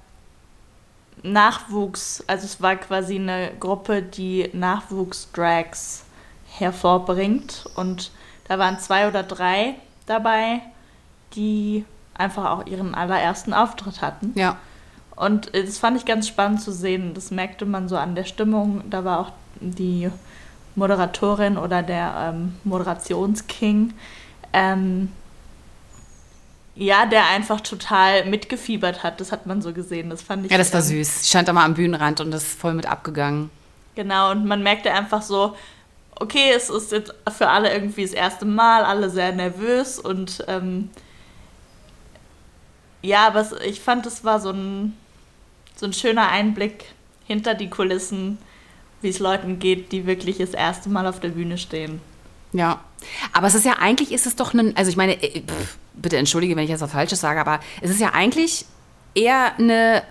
Nachwuchs, 1.22 2.24
also 2.26 2.44
es 2.44 2.60
war 2.62 2.76
quasi 2.76 3.16
eine 3.16 3.52
Gruppe, 3.60 4.02
die 4.02 4.48
Nachwuchs-Drags 4.52 6.04
hervorbringt. 6.58 7.64
Und 7.76 8.10
da 8.48 8.58
waren 8.58 8.78
zwei 8.78 9.08
oder 9.08 9.22
drei 9.22 9.74
dabei, 10.06 10.60
die 11.34 11.84
einfach 12.14 12.50
auch 12.50 12.66
ihren 12.66 12.94
allerersten 12.94 13.52
Auftritt 13.52 14.02
hatten. 14.02 14.32
Ja. 14.34 14.56
Und 15.16 15.54
das 15.54 15.78
fand 15.78 15.96
ich 15.96 16.04
ganz 16.06 16.28
spannend 16.28 16.62
zu 16.62 16.72
sehen. 16.72 17.12
Das 17.14 17.30
merkte 17.30 17.66
man 17.66 17.88
so 17.88 17.96
an 17.96 18.14
der 18.14 18.24
Stimmung. 18.24 18.82
Da 18.88 19.04
war 19.04 19.20
auch 19.20 19.32
die 19.60 20.10
Moderatorin 20.74 21.58
oder 21.58 21.82
der 21.82 22.32
ähm, 22.32 22.54
Moderationsking. 22.64 23.92
Ähm, 24.52 25.12
ja, 26.80 27.04
der 27.04 27.26
einfach 27.26 27.60
total 27.60 28.24
mitgefiebert 28.24 29.02
hat. 29.02 29.20
Das 29.20 29.32
hat 29.32 29.44
man 29.44 29.60
so 29.60 29.74
gesehen. 29.74 30.08
Das 30.08 30.22
fand 30.22 30.46
ich. 30.46 30.50
Ja, 30.50 30.56
das 30.56 30.72
war 30.72 30.80
süß. 30.80 31.22
Ich 31.22 31.28
stand 31.28 31.46
da 31.46 31.52
mal 31.52 31.66
am 31.66 31.74
Bühnenrand 31.74 32.22
und 32.22 32.32
ist 32.32 32.58
voll 32.58 32.72
mit 32.72 32.86
abgegangen. 32.86 33.50
Genau, 33.96 34.30
und 34.30 34.46
man 34.46 34.62
merkte 34.62 34.90
einfach 34.90 35.20
so, 35.20 35.54
okay, 36.14 36.52
es 36.56 36.70
ist 36.70 36.90
jetzt 36.90 37.12
für 37.36 37.48
alle 37.48 37.70
irgendwie 37.70 38.02
das 38.02 38.12
erste 38.12 38.46
Mal, 38.46 38.84
alle 38.84 39.10
sehr 39.10 39.32
nervös 39.32 39.98
und 39.98 40.42
ähm, 40.48 40.88
ja, 43.02 43.26
aber 43.26 43.40
es, 43.40 43.52
ich 43.52 43.80
fand, 43.80 44.06
es 44.06 44.24
war 44.24 44.40
so 44.40 44.50
ein, 44.50 44.96
so 45.76 45.84
ein 45.84 45.92
schöner 45.92 46.28
Einblick 46.30 46.86
hinter 47.26 47.54
die 47.54 47.68
Kulissen, 47.68 48.38
wie 49.02 49.10
es 49.10 49.18
Leuten 49.18 49.58
geht, 49.58 49.92
die 49.92 50.06
wirklich 50.06 50.38
das 50.38 50.50
erste 50.50 50.88
Mal 50.88 51.06
auf 51.06 51.20
der 51.20 51.30
Bühne 51.30 51.58
stehen. 51.58 52.00
Ja. 52.52 52.80
Aber 53.32 53.46
es 53.46 53.54
ist 53.54 53.64
ja 53.64 53.74
eigentlich, 53.78 54.12
ist 54.12 54.26
es 54.26 54.36
doch 54.36 54.54
ein, 54.54 54.76
also 54.76 54.90
ich 54.90 54.96
meine, 54.96 55.22
äh, 55.22 55.40
pff, 55.40 55.76
bitte 55.94 56.16
entschuldige, 56.16 56.56
wenn 56.56 56.64
ich 56.64 56.70
jetzt 56.70 56.80
was 56.80 56.92
Falsches 56.92 57.20
sage, 57.20 57.40
aber 57.40 57.60
es 57.80 57.90
ist 57.90 58.00
ja 58.00 58.10
eigentlich 58.12 58.64
eher 59.14 59.56
eine, 59.58 60.02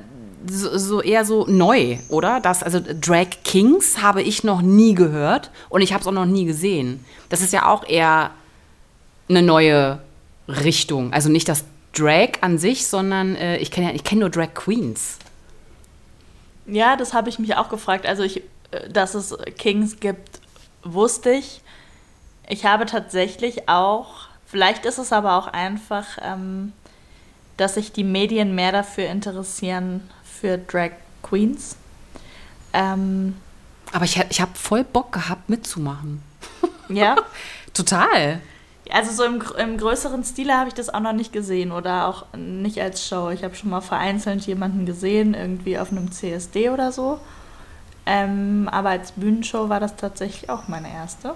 so, 0.47 0.77
so 0.77 1.01
eher 1.01 1.25
so 1.25 1.45
neu, 1.47 1.97
oder? 2.09 2.39
Das, 2.39 2.63
also 2.63 2.79
Drag 2.79 3.27
Kings 3.43 4.01
habe 4.01 4.21
ich 4.21 4.43
noch 4.43 4.61
nie 4.61 4.93
gehört 4.93 5.51
und 5.69 5.81
ich 5.81 5.93
habe 5.93 6.01
es 6.01 6.07
auch 6.07 6.11
noch 6.13 6.25
nie 6.25 6.45
gesehen. 6.45 7.05
Das 7.29 7.41
ist 7.41 7.53
ja 7.53 7.67
auch 7.67 7.87
eher 7.87 8.31
eine 9.27 9.41
neue 9.41 10.01
Richtung. 10.47 11.13
Also 11.13 11.29
nicht 11.29 11.47
das 11.47 11.65
Drag 11.93 12.41
an 12.41 12.57
sich, 12.57 12.87
sondern 12.87 13.35
äh, 13.35 13.57
ich 13.57 13.71
kenne 13.71 13.87
ja, 13.87 13.95
ich 13.95 14.11
nur 14.11 14.29
Drag 14.29 14.53
Queens. 14.53 15.17
Ja, 16.65 16.95
das 16.95 17.13
habe 17.13 17.29
ich 17.29 17.39
mich 17.39 17.55
auch 17.55 17.69
gefragt. 17.69 18.05
Also 18.05 18.23
ich 18.23 18.43
äh, 18.71 18.89
dass 18.89 19.15
es 19.15 19.35
Kings 19.57 19.99
gibt, 19.99 20.41
wusste 20.83 21.31
ich. 21.31 21.61
Ich 22.49 22.65
habe 22.65 22.87
tatsächlich 22.87 23.69
auch, 23.69 24.27
vielleicht 24.45 24.85
ist 24.85 24.97
es 24.97 25.13
aber 25.13 25.37
auch 25.37 25.47
einfach, 25.47 26.17
ähm, 26.21 26.73
dass 27.57 27.75
sich 27.75 27.91
die 27.91 28.03
Medien 28.03 28.55
mehr 28.55 28.71
dafür 28.71 29.05
interessieren 29.05 30.09
für 30.23 30.57
Drag 30.57 30.91
Queens. 31.21 31.77
Ähm, 32.73 33.35
Aber 33.91 34.05
ich, 34.05 34.19
ich 34.29 34.41
habe 34.41 34.51
voll 34.55 34.83
Bock 34.83 35.11
gehabt, 35.11 35.47
mitzumachen. 35.47 36.23
ja. 36.89 37.17
Total. 37.73 38.41
Also 38.91 39.11
so 39.11 39.23
im, 39.25 39.43
im 39.59 39.77
größeren 39.77 40.23
Stile 40.23 40.57
habe 40.57 40.69
ich 40.69 40.73
das 40.73 40.91
auch 40.91 41.01
noch 41.01 41.13
nicht 41.13 41.31
gesehen 41.31 41.71
oder 41.71 42.07
auch 42.07 42.25
nicht 42.35 42.81
als 42.81 43.07
Show. 43.07 43.29
Ich 43.29 43.43
habe 43.43 43.53
schon 43.53 43.69
mal 43.69 43.81
vereinzelt 43.81 44.47
jemanden 44.47 44.87
gesehen, 44.87 45.35
irgendwie 45.35 45.77
auf 45.77 45.91
einem 45.91 46.11
CSD 46.11 46.71
oder 46.71 46.91
so. 46.91 47.19
Ähm, 48.07 48.67
aber 48.71 48.89
als 48.89 49.11
Bühnenshow 49.11 49.69
war 49.69 49.79
das 49.79 49.95
tatsächlich 49.97 50.49
auch 50.49 50.67
meine 50.67 50.91
erste. 50.91 51.35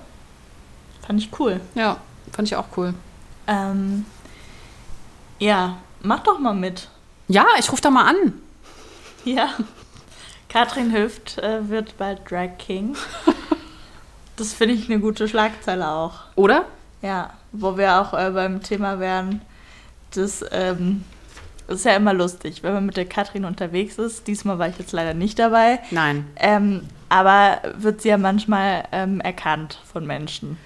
Fand 1.05 1.19
ich 1.19 1.29
cool. 1.39 1.59
Ja, 1.75 1.97
fand 2.31 2.47
ich 2.47 2.55
auch 2.55 2.67
cool. 2.77 2.93
Ähm, 3.47 4.05
ja, 5.39 5.77
mach 6.01 6.19
doch 6.19 6.39
mal 6.39 6.53
mit. 6.53 6.89
Ja, 7.27 7.45
ich 7.59 7.71
rufe 7.71 7.81
da 7.81 7.89
mal 7.89 8.05
an. 8.05 8.33
Ja. 9.25 9.51
Katrin 10.49 10.91
Hüft 10.93 11.37
äh, 11.37 11.69
wird 11.69 11.97
bald 11.97 12.29
Drag 12.29 12.57
King. 12.57 12.95
Das 14.35 14.51
finde 14.51 14.73
ich 14.73 14.89
eine 14.89 14.99
gute 14.99 15.27
Schlagzeile 15.27 15.87
auch. 15.87 16.21
Oder? 16.35 16.65
Ja, 17.03 17.29
wo 17.51 17.77
wir 17.77 18.01
auch 18.01 18.13
äh, 18.13 18.31
beim 18.31 18.63
Thema 18.63 18.99
wären, 18.99 19.41
das 20.11 20.43
ähm, 20.51 21.03
ist 21.67 21.85
ja 21.85 21.95
immer 21.95 22.13
lustig, 22.13 22.63
wenn 22.63 22.73
man 22.73 22.85
mit 22.85 22.97
der 22.97 23.05
Katrin 23.05 23.45
unterwegs 23.45 23.97
ist. 23.97 24.27
Diesmal 24.27 24.59
war 24.59 24.67
ich 24.67 24.77
jetzt 24.77 24.91
leider 24.91 25.13
nicht 25.13 25.39
dabei. 25.39 25.79
Nein. 25.91 26.25
Ähm, 26.35 26.81
aber 27.09 27.61
wird 27.77 28.01
sie 28.01 28.09
ja 28.09 28.17
manchmal 28.17 28.85
ähm, 28.91 29.21
erkannt 29.21 29.79
von 29.91 30.05
Menschen. 30.05 30.57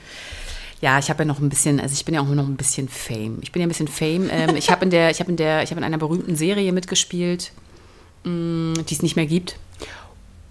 Ja, 0.80 1.00
ich 1.00 1.10
habe 1.10 1.24
ja 1.24 1.26
noch 1.26 1.40
ein 1.40 1.50
bisschen, 1.50 1.80
also 1.80 1.94
ich 1.94 2.06
bin 2.06 2.14
ja 2.14 2.22
auch 2.22 2.28
noch 2.28 2.48
ein 2.48 2.56
bisschen 2.56 2.88
Fame. 2.88 3.40
Ich 3.42 3.52
bin 3.52 3.62
ja 3.62 3.66
ein 3.66 3.70
bisschen 3.70 3.88
Fame. 3.88 4.30
Ähm, 4.32 4.56
ich 4.56 4.70
habe 4.70 4.86
in 4.86 4.92
der, 4.92 5.10
ich 5.10 5.20
habe 5.20 5.32
in 5.32 5.38
der, 5.38 5.64
ich 5.64 5.72
habe 5.72 5.80
in 5.80 5.84
einer 5.84 5.98
berühmten 5.98 6.36
Serie 6.36 6.72
mitgespielt, 6.72 7.52
mh, 8.24 8.84
die 8.84 8.94
es 8.94 9.02
nicht 9.02 9.16
mehr 9.16 9.26
gibt. 9.26 9.58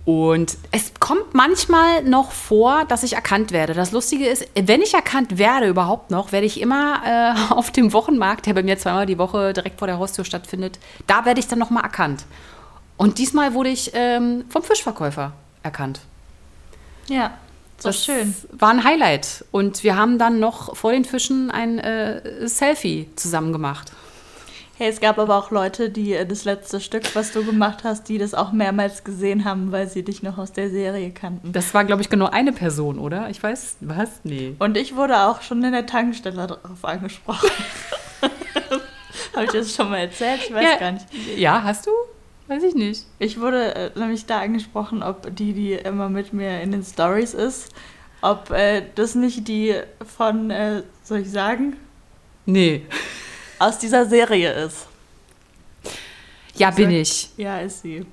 Und 0.07 0.57
es 0.71 0.93
kommt 1.01 1.35
manchmal 1.35 2.05
noch 2.05 2.31
vor, 2.31 2.85
dass 2.85 3.03
ich 3.03 3.15
erkannt 3.15 3.51
werde. 3.51 3.75
Das 3.75 3.91
Lustige 3.91 4.29
ist, 4.29 4.47
wenn 4.55 4.81
ich 4.81 4.95
erkannt 4.95 5.37
werde 5.37 5.67
überhaupt 5.67 6.13
noch, 6.13 6.31
werde 6.31 6.47
ich 6.47 6.61
immer 6.61 7.03
äh, 7.05 7.53
auf 7.53 7.73
dem 7.73 7.93
Wochenmarkt, 7.93 8.47
der 8.47 8.55
bei 8.55 8.63
mir 8.63 8.79
zweimal 8.79 9.07
die 9.07 9.19
Woche 9.19 9.53
direkt 9.53 9.81
vor 9.81 9.89
der 9.89 9.99
Haustür 9.99 10.25
stattfindet, 10.25 10.79
da 11.09 11.25
werde 11.25 11.41
ich 11.41 11.49
dann 11.49 11.59
noch 11.59 11.71
mal 11.71 11.81
erkannt. 11.81 12.25
Und 12.97 13.19
diesmal 13.19 13.53
wurde 13.53 13.71
ich 13.71 13.91
ähm, 13.95 14.45
vom 14.49 14.63
Fischverkäufer 14.63 15.33
erkannt. 15.65 16.01
Ja, 17.09 17.33
so 17.77 17.89
das 17.89 18.05
schön. 18.05 18.33
war 18.53 18.71
ein 18.71 18.85
Highlight. 18.85 19.45
Und 19.51 19.83
wir 19.83 19.97
haben 19.97 20.21
dann 20.21 20.39
noch 20.39 20.77
vor 20.77 20.93
den 20.93 21.05
Fischen 21.05 21.51
ein 21.51 21.81
äh, 21.81 22.47
Selfie 22.47 23.11
zusammen 23.17 23.53
gemacht. 23.53 23.91
Hey, 24.79 24.91
es 24.91 25.01
gab 25.01 25.19
aber 25.19 25.39
auch 25.39 25.51
Leute, 25.51 25.89
die 25.89 26.13
äh, 26.13 26.27
das 26.27 26.45
letzte 26.45 26.81
Stück, 26.81 27.15
was 27.17 27.33
du 27.33 27.43
gemacht 27.43 27.83
hast, 27.83 28.11
die 28.11 28.19
das 28.19 28.35
auch 28.35 28.53
mehrmals 28.53 29.05
gesehen 29.05 29.47
haben, 29.47 29.73
weil 29.73 29.89
sie 29.89 30.03
dich 30.03 30.23
noch 30.23 30.37
aus 30.37 30.53
der 30.53 30.69
Serie 30.69 31.13
kannten. 31.13 31.51
Das 31.51 31.73
war, 31.73 31.87
glaube 31.87 32.03
ich, 32.03 32.11
genau 32.11 32.27
eine 32.27 32.53
Person, 32.53 32.99
oder? 32.99 33.31
Ich 33.31 33.43
weiß, 33.43 33.79
was? 33.81 34.21
Nee. 34.25 34.55
Und 34.59 34.77
ich 34.77 34.95
wurde 34.95 35.19
auch 35.21 35.41
schon 35.41 35.65
in 35.65 35.73
der 35.73 35.87
Tankstelle 35.87 36.47
darauf 36.47 36.85
angesprochen. 36.85 37.49
Habe 39.35 39.45
ich 39.47 39.51
das 39.51 39.75
schon 39.75 39.89
mal 39.89 40.01
erzählt? 40.01 40.41
Ich 40.47 40.53
weiß 40.53 40.63
ja, 40.63 40.77
gar 40.77 40.93
nicht. 40.93 41.07
Ja, 41.39 41.63
hast 41.63 41.87
du? 41.87 41.91
Weiß 42.47 42.63
ich 42.63 42.75
nicht. 42.75 43.07
Ich 43.19 43.41
wurde 43.41 43.75
äh, 43.75 43.99
nämlich 43.99 44.27
da 44.27 44.41
angesprochen, 44.41 45.03
ob 45.03 45.35
die, 45.35 45.55
die 45.55 45.73
immer 45.73 46.11
mit 46.11 46.35
mir 46.35 46.61
in 46.61 46.73
den 46.73 46.85
Stories 46.85 47.33
ist, 47.33 47.71
ob 48.21 48.51
äh, 48.51 48.83
das 48.95 49.15
nicht 49.15 49.49
die 49.49 49.75
von, 50.05 50.51
äh, 50.51 50.83
soll 51.03 51.21
ich 51.21 51.31
sagen? 51.31 51.77
Nee. 52.45 52.83
Aus 53.59 53.79
dieser 53.79 54.07
Serie 54.07 54.53
ist. 54.53 54.87
Ja, 56.57 56.71
bin 56.71 56.91
ich. 56.91 57.31
Ja, 57.37 57.61
ist 57.61 57.83
sie. 57.83 58.07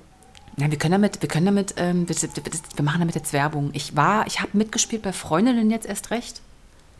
Ja, 0.56 0.70
wir 0.70 0.78
können 0.78 0.92
damit, 0.92 1.20
wir 1.20 1.28
können 1.28 1.46
damit, 1.46 1.74
ähm, 1.78 2.08
wir, 2.08 2.16
wir 2.16 2.84
machen 2.84 3.00
damit 3.00 3.14
jetzt 3.14 3.32
Werbung. 3.32 3.70
Ich 3.72 3.96
war, 3.96 4.26
ich 4.26 4.40
habe 4.40 4.50
mitgespielt 4.52 5.02
bei 5.02 5.12
Freundinnen 5.12 5.70
jetzt 5.70 5.86
erst 5.86 6.10
recht. 6.10 6.40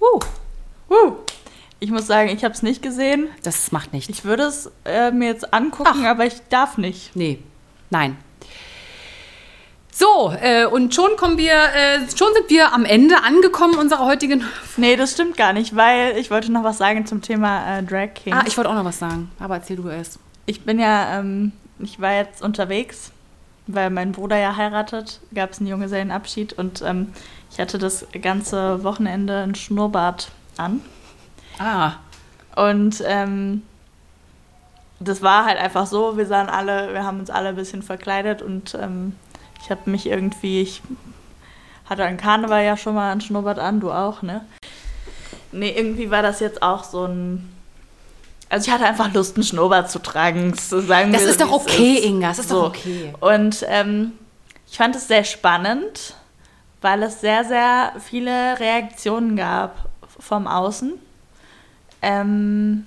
Uh. 0.00 0.20
Uh. 0.92 1.12
Ich 1.80 1.90
muss 1.90 2.07
sagen, 2.07 2.30
ich 2.30 2.44
habe 2.44 2.54
es 2.54 2.62
nicht 2.62 2.83
gesehen. 2.83 3.28
Das 3.42 3.70
macht 3.70 3.92
nichts. 3.92 4.09
Ich 4.09 4.24
würde 4.24 4.44
es 4.44 4.70
äh, 4.85 5.11
mir 5.11 5.28
jetzt 5.28 5.52
angucken, 5.52 6.02
Ach. 6.02 6.04
aber 6.04 6.26
ich 6.26 6.40
darf 6.48 6.78
nicht. 6.78 7.14
Nee, 7.14 7.40
nein. 7.90 8.16
So, 9.96 10.33
äh, 10.40 10.66
und 10.66 10.92
schon 10.92 11.16
kommen 11.16 11.38
wir, 11.38 11.52
äh, 11.52 12.00
schon 12.16 12.35
sind 12.35 12.50
wir 12.50 12.72
am 12.72 12.85
Ende 12.85 13.22
angekommen 13.22 13.78
unserer 13.78 14.04
heutigen. 14.04 14.42
Nee, 14.76 14.96
das 14.96 15.12
stimmt 15.12 15.37
gar 15.37 15.52
nicht, 15.52 15.76
weil 15.76 16.18
ich 16.18 16.33
wollte 16.33 16.50
noch 16.50 16.64
was 16.64 16.78
sagen 16.78 17.07
zum 17.07 17.22
Thema 17.22 17.78
äh, 17.78 17.83
Drag 17.85 18.12
King. 18.14 18.35
Ah, 18.35 18.42
ich 18.44 18.57
wollte 18.57 18.70
auch 18.70 18.74
noch 18.74 18.85
was 18.85 18.98
sagen, 18.98 19.30
aber 19.38 19.54
erzähl 19.54 19.76
du 19.76 19.88
erst. 19.88 20.18
Ich 20.46 20.62
bin 20.62 20.80
ja, 20.80 21.20
ähm, 21.20 21.52
ich 21.78 22.00
war 22.00 22.12
jetzt 22.12 22.42
unterwegs, 22.42 23.12
weil 23.68 23.88
mein 23.90 24.11
Bruder 24.11 24.37
ja 24.37 24.57
heiratet, 24.57 25.20
gab 25.33 25.52
es 25.52 25.61
einen 25.61 25.68
Junggesellenabschied 25.68 26.54
und 26.54 26.83
ähm, 26.83 27.12
ich 27.52 27.61
hatte 27.61 27.78
das 27.78 28.04
ganze 28.20 28.83
Wochenende 28.83 29.44
ein 29.44 29.54
Schnurrbart 29.54 30.33
an. 30.57 30.80
Ah. 31.61 31.92
Und 32.57 33.00
ähm, 33.07 33.62
das 34.98 35.22
war 35.22 35.44
halt 35.44 35.59
einfach 35.59 35.87
so, 35.87 36.16
wir 36.16 36.26
sahen 36.26 36.48
alle, 36.48 36.92
wir 36.92 37.04
haben 37.04 37.20
uns 37.20 37.30
alle 37.30 37.50
ein 37.50 37.57
bisschen 37.57 37.85
verkleidet 37.85 38.42
und 38.42 38.74
ähm, 38.74 39.14
ich 39.64 39.70
habe 39.70 39.90
mich 39.90 40.07
irgendwie, 40.07 40.61
ich 40.61 40.83
hatte 41.87 42.05
an 42.05 42.18
Karneval 42.18 42.62
ja 42.64 42.77
schon 42.77 42.94
mal 42.94 43.11
ein 43.12 43.22
Schnurrbart 43.22 43.59
an, 43.59 43.81
du 43.81 43.90
auch, 43.90 44.20
ne? 44.22 44.44
Nee, 45.53 45.70
irgendwie 45.70 46.11
war 46.11 46.22
das 46.22 46.40
jetzt 46.40 46.62
auch 46.62 46.85
so 46.85 47.07
ein. 47.07 47.50
Also 48.50 48.68
ich 48.68 48.72
hatte 48.74 48.85
einfach 48.85 49.12
Lust, 49.14 49.37
einen 49.37 49.44
Schnurrbart 49.44 49.90
zu 49.90 50.00
tragen. 50.00 50.55
So 50.55 50.81
sagen 50.81 51.12
Das 51.12 51.22
wir, 51.22 51.31
ist 51.31 51.40
doch 51.40 51.50
okay, 51.50 51.94
ist. 51.94 52.05
Inga, 52.05 52.29
das 52.29 52.38
ist 52.40 52.48
So. 52.50 52.62
doch 52.62 52.68
okay. 52.68 53.12
Und 53.20 53.64
ähm, 53.68 54.12
ich 54.70 54.77
fand 54.77 54.94
es 54.96 55.09
sehr 55.09 55.24
spannend, 55.24 56.14
weil 56.83 57.03
es 57.03 57.20
sehr, 57.20 57.44
sehr 57.44 57.92
viele 58.00 58.59
Reaktionen 58.61 59.37
gab 59.37 59.88
vom 60.20 60.46
Außen. 60.46 60.92
Ähm, 62.03 62.85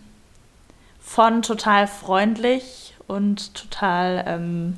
von 1.01 1.41
total 1.41 1.87
freundlich 1.87 2.93
und 3.07 3.55
total, 3.55 4.23
ähm, 4.27 4.77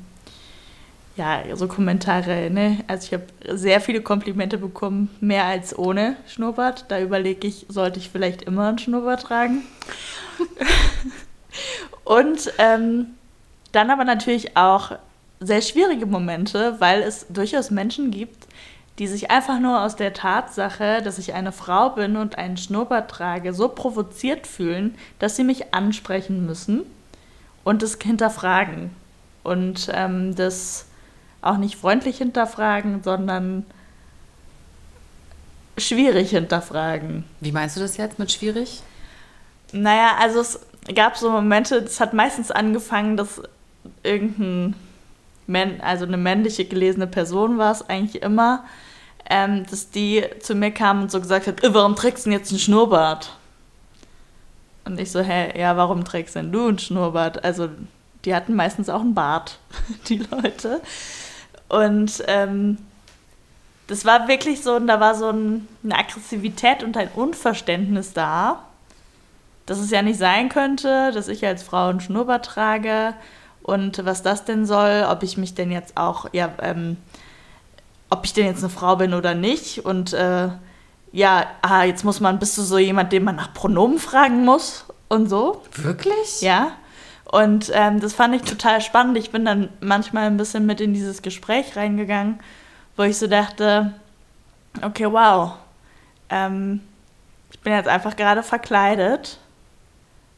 ja, 1.16 1.42
so 1.54 1.66
Kommentare, 1.68 2.50
ne? 2.50 2.78
Also 2.86 3.06
ich 3.06 3.12
habe 3.12 3.56
sehr 3.56 3.80
viele 3.80 4.00
Komplimente 4.00 4.58
bekommen, 4.58 5.10
mehr 5.20 5.44
als 5.44 5.78
ohne 5.78 6.16
Schnurrbart. 6.26 6.86
Da 6.88 7.00
überlege 7.00 7.46
ich, 7.46 7.66
sollte 7.68 7.98
ich 7.98 8.10
vielleicht 8.10 8.42
immer 8.42 8.68
einen 8.68 8.78
Schnurrbart 8.78 9.22
tragen? 9.22 9.62
und 12.04 12.52
ähm, 12.58 13.06
dann 13.72 13.90
aber 13.90 14.04
natürlich 14.04 14.56
auch 14.56 14.92
sehr 15.40 15.62
schwierige 15.62 16.06
Momente, 16.06 16.76
weil 16.78 17.02
es 17.02 17.26
durchaus 17.28 17.70
Menschen 17.70 18.10
gibt, 18.10 18.46
die 18.98 19.06
sich 19.06 19.30
einfach 19.30 19.58
nur 19.58 19.82
aus 19.82 19.96
der 19.96 20.12
Tatsache, 20.12 21.00
dass 21.02 21.18
ich 21.18 21.32
eine 21.32 21.52
Frau 21.52 21.90
bin 21.90 22.16
und 22.16 22.36
einen 22.36 22.58
Schnurrbart 22.58 23.10
trage, 23.10 23.54
so 23.54 23.68
provoziert 23.68 24.46
fühlen, 24.46 24.94
dass 25.18 25.36
sie 25.36 25.44
mich 25.44 25.72
ansprechen 25.72 26.44
müssen 26.44 26.82
und 27.64 27.82
das 27.82 27.96
hinterfragen. 28.00 28.90
Und 29.42 29.90
ähm, 29.94 30.34
das 30.34 30.86
auch 31.42 31.56
nicht 31.56 31.76
freundlich 31.76 32.18
hinterfragen, 32.18 33.02
sondern 33.02 33.64
schwierig 35.78 36.30
hinterfragen. 36.30 37.24
Wie 37.40 37.52
meinst 37.52 37.76
du 37.76 37.80
das 37.80 37.96
jetzt 37.96 38.18
mit 38.18 38.30
schwierig? 38.30 38.82
Naja, 39.72 40.16
also 40.18 40.40
es 40.40 40.60
gab 40.94 41.16
so 41.16 41.30
Momente, 41.30 41.76
es 41.76 42.00
hat 42.00 42.12
meistens 42.12 42.50
angefangen, 42.50 43.16
dass 43.16 43.40
irgendein, 44.02 44.74
Män 45.46 45.80
also 45.80 46.04
eine 46.04 46.16
männliche 46.16 46.64
gelesene 46.64 47.06
Person 47.06 47.58
war 47.58 47.72
es 47.72 47.88
eigentlich 47.88 48.22
immer, 48.22 48.64
ähm, 49.28 49.66
dass 49.68 49.90
die 49.90 50.24
zu 50.40 50.54
mir 50.54 50.70
kam 50.70 51.02
und 51.02 51.10
so 51.10 51.20
gesagt 51.20 51.46
hat, 51.46 51.64
"Äh, 51.64 51.74
warum 51.74 51.96
trägst 51.96 52.26
du 52.26 52.30
denn 52.30 52.38
jetzt 52.38 52.50
einen 52.50 52.60
Schnurrbart? 52.60 53.36
Und 54.84 55.00
ich 55.00 55.10
so, 55.10 55.20
hä, 55.20 55.58
ja, 55.58 55.76
warum 55.76 56.04
trägst 56.04 56.36
denn 56.36 56.52
du 56.52 56.66
einen 56.66 56.78
Schnurrbart? 56.78 57.44
Also 57.44 57.68
die 58.24 58.34
hatten 58.34 58.54
meistens 58.54 58.88
auch 58.88 59.00
einen 59.00 59.14
Bart, 59.14 59.58
die 60.08 60.18
Leute. 60.18 60.80
Und 61.70 62.22
ähm, 62.26 62.78
das 63.86 64.04
war 64.04 64.28
wirklich 64.28 64.62
so, 64.62 64.78
da 64.78 65.00
war 65.00 65.14
so 65.14 65.30
ein, 65.30 65.68
eine 65.82 65.98
Aggressivität 65.98 66.82
und 66.82 66.96
ein 66.96 67.08
Unverständnis 67.14 68.12
da, 68.12 68.64
dass 69.66 69.78
es 69.78 69.90
ja 69.90 70.02
nicht 70.02 70.18
sein 70.18 70.48
könnte, 70.48 71.12
dass 71.12 71.28
ich 71.28 71.46
als 71.46 71.62
Frau 71.62 71.88
einen 71.88 72.00
Schnurrbart 72.00 72.44
trage 72.44 73.14
und 73.62 74.04
was 74.04 74.22
das 74.22 74.44
denn 74.44 74.66
soll, 74.66 75.06
ob 75.08 75.22
ich 75.22 75.36
mich 75.36 75.54
denn 75.54 75.70
jetzt 75.70 75.96
auch, 75.96 76.26
ja, 76.32 76.50
ähm, 76.60 76.96
ob 78.10 78.24
ich 78.24 78.32
denn 78.32 78.46
jetzt 78.46 78.64
eine 78.64 78.70
Frau 78.70 78.96
bin 78.96 79.14
oder 79.14 79.34
nicht. 79.34 79.84
Und 79.84 80.12
äh, 80.12 80.48
ja, 81.12 81.46
ah, 81.62 81.84
jetzt 81.84 82.04
muss 82.04 82.20
man, 82.20 82.40
bist 82.40 82.58
du 82.58 82.62
so 82.62 82.78
jemand, 82.78 83.12
den 83.12 83.22
man 83.22 83.36
nach 83.36 83.54
Pronomen 83.54 83.98
fragen 83.98 84.44
muss 84.44 84.86
und 85.08 85.28
so. 85.28 85.62
Wirklich? 85.76 86.40
Ja. 86.40 86.72
Und 87.30 87.70
ähm, 87.72 88.00
das 88.00 88.12
fand 88.12 88.34
ich 88.34 88.42
total 88.42 88.80
spannend. 88.80 89.16
Ich 89.16 89.30
bin 89.30 89.44
dann 89.44 89.68
manchmal 89.80 90.26
ein 90.26 90.36
bisschen 90.36 90.66
mit 90.66 90.80
in 90.80 90.94
dieses 90.94 91.22
Gespräch 91.22 91.76
reingegangen, 91.76 92.40
wo 92.96 93.04
ich 93.04 93.18
so 93.18 93.28
dachte, 93.28 93.94
okay, 94.82 95.06
wow, 95.10 95.52
ähm, 96.28 96.80
ich 97.52 97.60
bin 97.60 97.72
jetzt 97.72 97.88
einfach 97.88 98.16
gerade 98.16 98.42
verkleidet. 98.42 99.38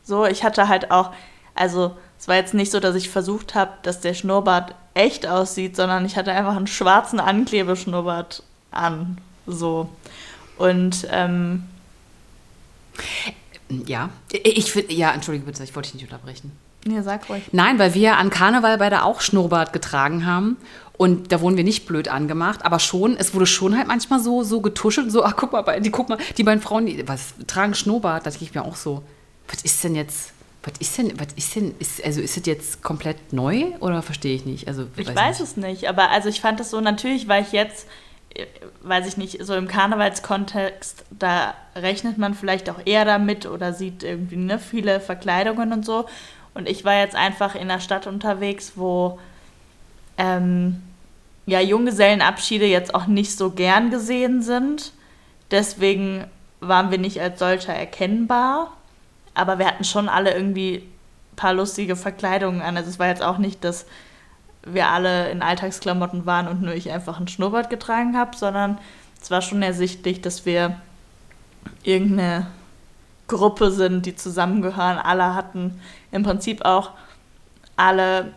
So, 0.03 0.27
ich 0.27 0.45
hatte 0.45 0.69
halt 0.69 0.91
auch, 0.91 1.15
also 1.55 1.97
es 2.19 2.29
war 2.29 2.37
jetzt 2.37 2.53
nicht 2.53 2.71
so, 2.71 2.79
dass 2.79 2.95
ich 2.95 3.09
versucht 3.09 3.55
habe, 3.55 3.73
dass 3.85 4.01
der 4.01 4.13
Schnurrbart 4.13 4.75
echt 4.93 5.27
aussieht, 5.27 5.77
sondern 5.77 6.05
ich 6.05 6.17
hatte 6.17 6.33
einfach 6.33 6.57
einen 6.57 6.67
schwarzen 6.67 7.21
Anklebeschnurrbart 7.21 8.43
an. 8.71 9.17
So. 9.47 9.89
Und 10.59 11.07
ähm, 11.11 11.65
ja, 13.87 14.11
ich 14.31 14.73
finde, 14.73 14.93
ja, 14.93 15.11
entschuldige 15.13 15.47
bitte, 15.47 15.65
ich 15.65 15.75
wollte 15.75 15.91
dich 15.91 16.03
nicht 16.03 16.13
unterbrechen. 16.13 16.53
Nee, 16.85 17.01
sag 17.03 17.29
ruhig. 17.29 17.45
Nein, 17.53 17.79
weil 17.79 17.95
wir 17.95 18.17
an 18.17 18.31
Karneval 18.31 18.79
beide 18.79 19.05
auch 19.05 19.21
Schnurrbart 19.21 19.73
getragen 19.73 20.27
haben. 20.27 20.57
Und 20.99 21.33
da 21.33 21.41
wurden 21.41 21.57
wir 21.57 21.65
nicht 21.65 21.87
blöd 21.87 22.09
angemacht, 22.09 22.65
aber 22.65 22.79
schon, 22.79 23.17
es 23.17 23.35
wurde 23.35 23.47
schon 23.47 23.77
halt 23.77 23.89
manchmal 23.89 24.21
so, 24.21 24.45
so 24.45 24.61
getuschelt, 24.61 25.11
so, 25.11 25.25
ach, 25.25 25.35
guck 25.37 25.53
mal, 25.53 25.81
die, 25.81 25.91
guck 25.91 26.09
mal, 26.09 26.19
die 26.37 26.45
beiden 26.45 26.63
Frauen, 26.63 26.87
die 26.87 27.09
was, 27.09 27.35
tragen 27.47 27.75
Schnurrbart, 27.75 28.25
da 28.25 28.31
denke 28.31 28.45
ich 28.45 28.55
mir 28.55 28.63
auch 28.63 28.77
so, 28.77 29.03
was 29.49 29.63
ist 29.63 29.83
denn 29.83 29.97
jetzt, 29.97 30.33
was 30.63 30.75
ist 30.79 30.99
denn, 30.99 31.19
was 31.19 31.29
ist 31.35 31.57
denn, 31.57 31.75
ist, 31.79 32.05
also 32.05 32.21
ist 32.21 32.37
es 32.37 32.47
jetzt 32.47 32.83
komplett 32.83 33.33
neu 33.33 33.65
oder 33.81 34.03
verstehe 34.03 34.37
ich 34.37 34.45
nicht? 34.45 34.69
Also, 34.69 34.87
ich 34.97 35.09
weiß, 35.09 35.17
weiß 35.17 35.41
nicht. 35.41 35.49
es 35.49 35.57
nicht, 35.57 35.89
aber 35.89 36.11
also 36.11 36.29
ich 36.29 36.41
fand 36.41 36.61
es 36.61 36.71
so, 36.71 36.81
natürlich 36.81 37.27
weil 37.27 37.43
ich 37.43 37.51
jetzt, 37.51 37.89
äh, 38.35 38.47
weiß 38.83 39.09
ich 39.09 39.17
nicht, 39.17 39.45
so 39.45 39.55
im 39.55 39.67
Karnevalskontext, 39.67 41.05
da 41.11 41.55
rechnet 41.75 42.19
man 42.19 42.35
vielleicht 42.35 42.71
auch 42.71 42.79
eher 42.85 43.05
damit 43.05 43.47
oder 43.47 43.73
sieht 43.73 44.05
irgendwie 44.05 44.37
ne, 44.37 44.59
viele 44.59 45.01
Verkleidungen 45.01 45.73
und 45.73 45.85
so. 45.85 46.07
Und 46.55 46.69
ich 46.69 46.85
war 46.85 46.95
jetzt 46.95 47.15
einfach 47.15 47.55
in 47.55 47.69
der 47.69 47.81
Stadt 47.81 48.07
unterwegs, 48.07 48.73
wo 48.77 49.19
ähm, 50.19 50.83
ja, 51.47 51.61
Junggesellenabschiede 51.61 52.67
jetzt 52.67 52.95
auch 52.95 53.07
nicht 53.07 53.37
so 53.37 53.51
gern 53.51 53.91
gesehen 53.91 54.43
sind. 54.43 54.93
Deswegen 55.51 56.25
waren 56.61 56.91
wir 56.91 56.99
nicht 56.99 57.21
als 57.21 57.39
solcher 57.39 57.75
erkennbar. 57.75 58.73
Aber 59.35 59.59
wir 59.59 59.67
hatten 59.67 59.85
schon 59.85 60.09
alle 60.09 60.35
irgendwie 60.35 60.89
ein 61.33 61.37
paar 61.37 61.55
lustige 61.55 61.97
Verkleidungen 61.97 62.61
an. 62.61 62.77
Also 62.77 62.91
es 62.91 62.99
war 62.99 63.09
jetzt 63.09 63.23
auch 63.23 63.39
nicht, 63.39 63.65
dass 63.65 63.87
wir 64.65 64.89
alle 64.89 65.31
in 65.31 65.43
Alltagsklamotten 65.43 66.27
waren 66.27 66.47
und 66.47 66.63
nur 66.63 66.75
ich 66.75 66.91
einfach 66.93 67.19
ein 67.19 67.29
Schnurrbart 67.29 67.71
getragen 67.71 68.17
habe, 68.17 68.37
sondern 68.37 68.79
es 69.21 69.31
war 69.31 69.43
schon 69.43 69.63
ersichtlich, 69.63 70.21
dass 70.21 70.47
wir 70.47 70.77
irgendeine 71.83 72.47
Gruppe 73.27 73.71
sind, 73.71 74.07
die 74.07 74.15
zusammengehören. 74.15 74.99
Alle 74.99 75.35
hatten 75.35 75.81
im 76.13 76.23
Prinzip 76.23 76.65
auch 76.65 76.91
alle 77.77 78.33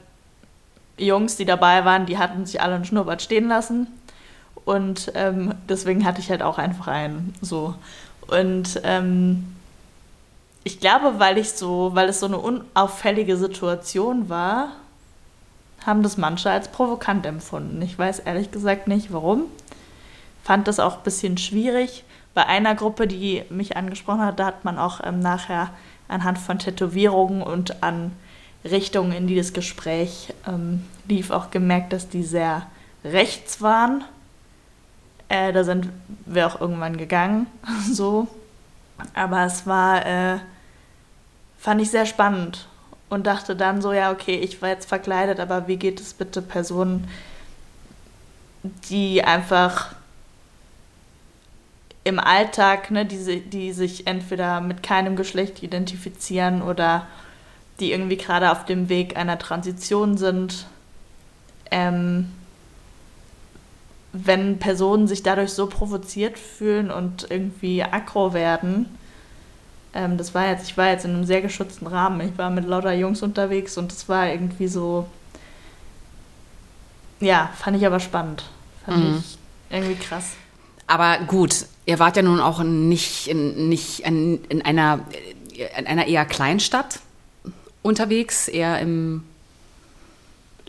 Jungs, 0.97 1.35
die 1.35 1.45
dabei 1.45 1.85
waren, 1.85 2.05
die 2.05 2.17
hatten 2.17 2.45
sich 2.45 2.61
alle 2.61 2.75
einen 2.75 2.85
Schnurrbart 2.85 3.21
stehen 3.21 3.47
lassen. 3.47 3.87
Und 4.63 5.11
ähm, 5.13 5.53
deswegen 5.69 6.05
hatte 6.05 6.21
ich 6.21 6.31
halt 6.31 6.41
auch 6.41 6.57
einfach 6.57 6.87
einen. 6.87 7.35
So. 7.41 7.75
Und 8.27 8.81
ähm, 8.83 9.55
ich 10.63 10.79
glaube, 10.79 11.19
weil 11.19 11.37
ich 11.37 11.51
so, 11.51 11.91
weil 11.93 12.09
es 12.09 12.19
so 12.19 12.25
eine 12.25 12.39
unauffällige 12.39 13.37
Situation 13.37 14.29
war, 14.29 14.69
haben 15.85 16.01
das 16.01 16.17
manche 16.17 16.49
als 16.49 16.69
provokant 16.69 17.25
empfunden. 17.27 17.79
Ich 17.83 17.99
weiß 17.99 18.19
ehrlich 18.19 18.49
gesagt 18.49 18.87
nicht 18.87 19.13
warum. 19.13 19.43
Fand 20.43 20.67
das 20.67 20.79
auch 20.79 20.97
ein 20.97 21.03
bisschen 21.03 21.37
schwierig. 21.37 22.03
Bei 22.33 22.47
einer 22.47 22.73
Gruppe, 22.73 23.07
die 23.07 23.43
mich 23.49 23.77
angesprochen 23.77 24.21
hat, 24.21 24.39
da 24.39 24.47
hat 24.47 24.65
man 24.65 24.79
auch 24.79 25.01
ähm, 25.03 25.19
nachher 25.19 25.69
anhand 26.07 26.37
von 26.37 26.59
Tätowierungen 26.59 27.41
und 27.41 27.83
an 27.83 28.11
Richtungen, 28.63 29.11
in 29.11 29.27
die 29.27 29.35
das 29.35 29.53
Gespräch 29.53 30.33
ähm, 30.47 30.83
lief, 31.07 31.31
auch 31.31 31.51
gemerkt, 31.51 31.93
dass 31.93 32.09
die 32.09 32.23
sehr 32.23 32.67
rechts 33.03 33.61
waren. 33.61 34.03
Äh, 35.29 35.53
da 35.53 35.63
sind 35.63 35.89
wir 36.25 36.47
auch 36.47 36.59
irgendwann 36.59 36.97
gegangen, 36.97 37.47
so. 37.91 38.27
Aber 39.13 39.45
es 39.45 39.67
war, 39.67 40.05
äh, 40.05 40.39
fand 41.57 41.81
ich 41.81 41.91
sehr 41.91 42.05
spannend 42.05 42.67
und 43.09 43.27
dachte 43.27 43.55
dann 43.55 43.81
so, 43.81 43.93
ja, 43.93 44.11
okay, 44.11 44.35
ich 44.35 44.61
war 44.61 44.69
jetzt 44.69 44.87
verkleidet, 44.87 45.39
aber 45.39 45.67
wie 45.67 45.77
geht 45.77 45.99
es 45.99 46.13
bitte 46.13 46.41
Personen, 46.41 47.07
die 48.89 49.23
einfach 49.23 49.95
im 52.05 52.19
Alltag, 52.19 52.91
ne, 52.91 53.05
die, 53.05 53.41
die 53.41 53.73
sich 53.73 54.07
entweder 54.07 54.61
mit 54.61 54.83
keinem 54.83 55.15
Geschlecht 55.15 55.63
identifizieren 55.63 56.61
oder 56.61 57.07
die 57.79 57.91
irgendwie 57.91 58.15
gerade 58.15 58.51
auf 58.51 58.63
dem 58.63 58.87
Weg 58.87 59.17
einer 59.17 59.39
Transition 59.39 60.15
sind. 60.15 60.67
Ähm, 61.71 62.31
wenn 64.13 64.59
Personen 64.59 65.07
sich 65.07 65.23
dadurch 65.23 65.51
so 65.51 65.67
provoziert 65.67 66.39
fühlen 66.39 66.89
und 66.91 67.29
irgendwie 67.29 67.83
aggro 67.83 68.33
werden, 68.33 68.85
ähm, 69.95 70.17
das 70.17 70.35
war 70.35 70.47
jetzt, 70.47 70.69
ich 70.69 70.77
war 70.77 70.89
jetzt 70.89 71.05
in 71.05 71.15
einem 71.15 71.25
sehr 71.25 71.41
geschützten 71.41 71.87
Rahmen. 71.87 72.21
Ich 72.21 72.37
war 72.37 72.51
mit 72.51 72.65
lauter 72.65 72.93
Jungs 72.93 73.23
unterwegs 73.23 73.79
und 73.79 73.91
das 73.91 74.07
war 74.07 74.29
irgendwie 74.29 74.67
so, 74.67 75.07
ja, 77.19 77.49
fand 77.55 77.77
ich 77.77 77.85
aber 77.85 77.99
spannend. 77.99 78.43
Fand 78.85 79.03
mhm. 79.03 79.17
ich 79.17 79.37
irgendwie 79.71 79.95
krass. 79.95 80.33
Aber 80.87 81.19
gut, 81.25 81.65
ihr 81.85 81.99
wart 81.99 82.15
ja 82.15 82.21
nun 82.21 82.39
auch 82.39 82.63
nicht 82.63 83.27
in, 83.27 83.69
nicht 83.69 84.01
in, 84.01 84.43
in 84.45 84.61
einer, 84.61 84.99
in 85.77 85.87
einer 85.87 86.07
eher 86.07 86.25
Kleinstadt 86.25 86.99
unterwegs, 87.81 88.47
eher 88.47 88.79
im 88.79 89.23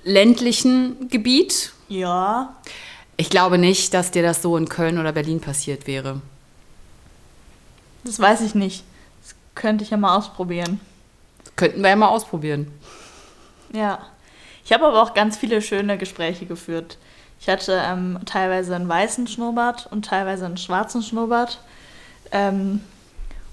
ländlichen 0.03 1.09
Gebiet. 1.09 1.73
Ja. 1.89 2.57
Ich 3.17 3.31
glaube 3.31 3.59
nicht, 3.59 3.95
dass 3.95 4.11
dir 4.11 4.23
das 4.23 4.43
so 4.43 4.57
in 4.57 4.69
Köln 4.69 4.99
oder 4.99 5.13
Berlin 5.13 5.41
passiert 5.41 5.87
wäre. 5.87 6.21
Das 8.05 8.21
weiß 8.21 8.43
ich 8.43 8.55
nicht. 8.55 8.85
Das 9.23 9.35
könnte 9.55 9.85
ich 9.85 9.91
ja 9.91 9.97
mal 9.97 10.17
ausprobieren. 10.17 10.81
könnten 11.57 11.83
wir 11.83 11.89
ja 11.89 11.97
mal 11.97 12.09
ausprobieren. 12.09 12.71
Ja. 13.73 14.07
Ich 14.65 14.73
habe 14.73 14.87
aber 14.87 15.03
auch 15.03 15.15
ganz 15.15 15.37
viele 15.37 15.63
schöne 15.63 15.97
Gespräche 15.97 16.47
geführt. 16.47 16.99
Ich 17.41 17.49
hatte 17.49 17.81
ähm, 17.85 18.19
teilweise 18.25 18.75
einen 18.75 18.89
weißen 18.89 19.27
Schnurrbart 19.27 19.89
und 19.91 20.05
teilweise 20.05 20.47
einen 20.47 20.57
schwarzen 20.57 21.03
Schnurrbart. 21.03 21.61
Ähm, 22.33 22.81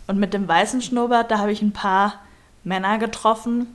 und 0.07 0.19
mit 0.19 0.33
dem 0.33 0.47
weißen 0.47 0.81
Schnurrbart, 0.81 1.31
da 1.31 1.39
habe 1.39 1.51
ich 1.51 1.61
ein 1.61 1.73
paar 1.73 2.15
Männer 2.63 2.97
getroffen, 2.97 3.67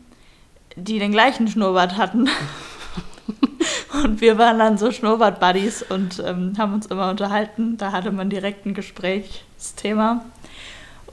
die 0.77 0.99
den 0.99 1.13
gleichen 1.13 1.49
Schnurrbart 1.49 1.97
hatten. 1.97 2.29
und 4.05 4.21
wir 4.21 4.39
waren 4.39 4.59
dann 4.59 4.79
so 4.79 4.91
Schnurrbart-Buddies 4.91 5.83
und 5.83 6.23
ähm, 6.25 6.55
haben 6.59 6.75
uns 6.75 6.87
immer 6.87 7.11
unterhalten. 7.11 7.77
Da 7.77 7.93
hatte 7.93 8.11
man 8.11 8.31
direkt 8.31 8.67
ein 8.67 8.75
Gesprächsthema. 8.75 10.25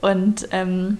Und 0.00 0.48
ähm, 0.50 0.98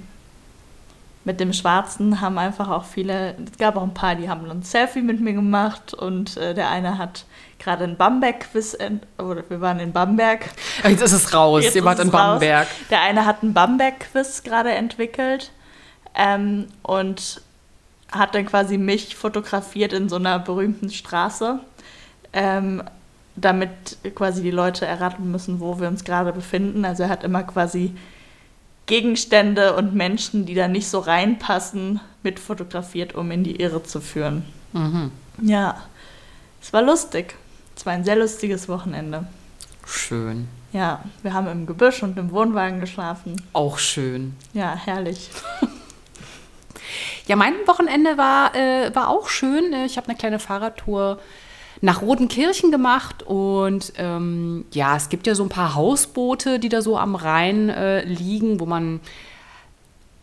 mit 1.24 1.40
dem 1.40 1.52
Schwarzen 1.52 2.20
haben 2.20 2.38
einfach 2.38 2.68
auch 2.68 2.84
viele, 2.84 3.34
es 3.44 3.58
gab 3.58 3.76
auch 3.76 3.82
ein 3.82 3.94
paar, 3.94 4.14
die 4.14 4.30
haben 4.30 4.48
ein 4.48 4.62
Selfie 4.62 5.02
mit 5.02 5.20
mir 5.20 5.32
gemacht 5.32 5.92
und 5.92 6.36
äh, 6.36 6.54
der 6.54 6.70
eine 6.70 6.98
hat 6.98 7.24
gerade 7.58 7.84
ein 7.84 7.96
Bamberg-Quiz, 7.96 8.76
oder 9.18 9.42
wir 9.48 9.60
waren 9.60 9.80
in 9.80 9.92
Bamberg. 9.92 10.50
Jetzt 10.84 11.02
ist 11.02 11.12
es 11.12 11.34
raus, 11.34 11.64
Jetzt 11.64 11.74
jemand 11.74 12.00
in 12.00 12.10
Bamberg. 12.10 12.66
Raus. 12.66 12.76
Der 12.90 13.00
eine 13.02 13.26
hat 13.26 13.42
ein 13.42 13.54
Bamberg-Quiz 13.54 14.42
gerade 14.42 14.70
entwickelt 14.70 15.50
ähm, 16.14 16.66
und 16.82 17.40
hat 18.12 18.34
dann 18.34 18.46
quasi 18.46 18.78
mich 18.78 19.16
fotografiert 19.16 19.92
in 19.92 20.08
so 20.08 20.16
einer 20.16 20.38
berühmten 20.38 20.90
Straße, 20.90 21.58
ähm, 22.32 22.82
damit 23.34 23.98
quasi 24.14 24.42
die 24.42 24.50
Leute 24.50 24.86
erraten 24.86 25.30
müssen, 25.30 25.60
wo 25.60 25.80
wir 25.80 25.88
uns 25.88 26.04
gerade 26.04 26.32
befinden. 26.32 26.84
Also 26.84 27.04
er 27.04 27.08
hat 27.08 27.24
immer 27.24 27.42
quasi 27.42 27.94
Gegenstände 28.86 29.74
und 29.74 29.94
Menschen, 29.94 30.46
die 30.46 30.54
da 30.54 30.68
nicht 30.68 30.88
so 30.88 31.00
reinpassen, 31.00 32.00
mit 32.22 32.38
fotografiert, 32.38 33.14
um 33.14 33.30
in 33.30 33.44
die 33.44 33.60
Irre 33.60 33.82
zu 33.82 34.00
führen. 34.00 34.44
Mhm. 34.72 35.10
Ja, 35.42 35.82
es 36.62 36.72
war 36.72 36.82
lustig. 36.82 37.34
Es 37.76 37.84
war 37.84 37.92
ein 37.92 38.04
sehr 38.04 38.16
lustiges 38.16 38.68
Wochenende. 38.68 39.26
Schön. 39.84 40.48
Ja, 40.72 41.04
wir 41.22 41.32
haben 41.32 41.46
im 41.46 41.66
Gebüsch 41.66 42.02
und 42.02 42.18
im 42.18 42.30
Wohnwagen 42.32 42.80
geschlafen. 42.80 43.40
Auch 43.52 43.78
schön. 43.78 44.34
Ja, 44.52 44.74
herrlich. 44.74 45.30
Ja, 47.26 47.34
mein 47.34 47.54
Wochenende 47.66 48.16
war, 48.16 48.54
äh, 48.54 48.94
war 48.94 49.08
auch 49.08 49.28
schön. 49.28 49.72
Ich 49.84 49.96
habe 49.96 50.08
eine 50.08 50.16
kleine 50.16 50.38
Fahrradtour 50.38 51.18
nach 51.80 52.00
Rodenkirchen 52.00 52.70
gemacht 52.70 53.22
und 53.24 53.92
ähm, 53.96 54.64
ja, 54.72 54.96
es 54.96 55.08
gibt 55.08 55.26
ja 55.26 55.34
so 55.34 55.42
ein 55.42 55.48
paar 55.48 55.74
Hausboote, 55.74 56.58
die 56.58 56.68
da 56.68 56.82
so 56.82 56.96
am 56.96 57.14
Rhein 57.14 57.68
äh, 57.68 58.04
liegen, 58.04 58.60
wo 58.60 58.66
man 58.66 59.00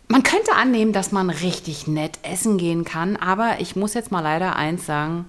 man 0.08 0.24
könnte 0.24 0.54
annehmen, 0.54 0.94
dass 0.94 1.12
man 1.12 1.30
richtig 1.30 1.88
nett 1.88 2.20
essen 2.24 2.58
gehen 2.58 2.86
kann, 2.86 3.16
aber 3.18 3.60
ich 3.60 3.76
muss 3.76 3.94
jetzt 3.94 4.12
mal 4.12 4.22
leider 4.22 4.56
eins 4.56 4.86
sagen. 4.86 5.26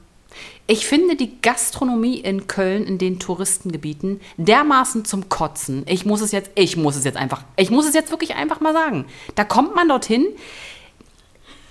Ich 0.67 0.87
finde 0.87 1.17
die 1.17 1.41
Gastronomie 1.41 2.19
in 2.19 2.47
Köln 2.47 2.87
in 2.87 2.99
den 2.99 3.19
Touristengebieten 3.19 4.21
dermaßen 4.37 5.05
zum 5.05 5.29
Kotzen. 5.29 5.85
Ich 5.87 6.07
muss 6.07 6.21
es 6.21 6.33
jetzt, 6.33 6.51
ich 6.55 6.77
muss 6.77 6.97
es 6.97 7.05
jetzt 7.05 7.17
einfach, 7.17 7.43
ich 7.57 7.71
muss 7.71 7.87
es 7.87 7.95
jetzt 7.95 8.11
wirklich 8.11 8.35
einfach 8.35 8.61
mal 8.61 8.73
sagen. 8.73 9.07
Da 9.35 9.45
kommt 9.45 9.75
man 9.75 9.89
dorthin, 9.89 10.27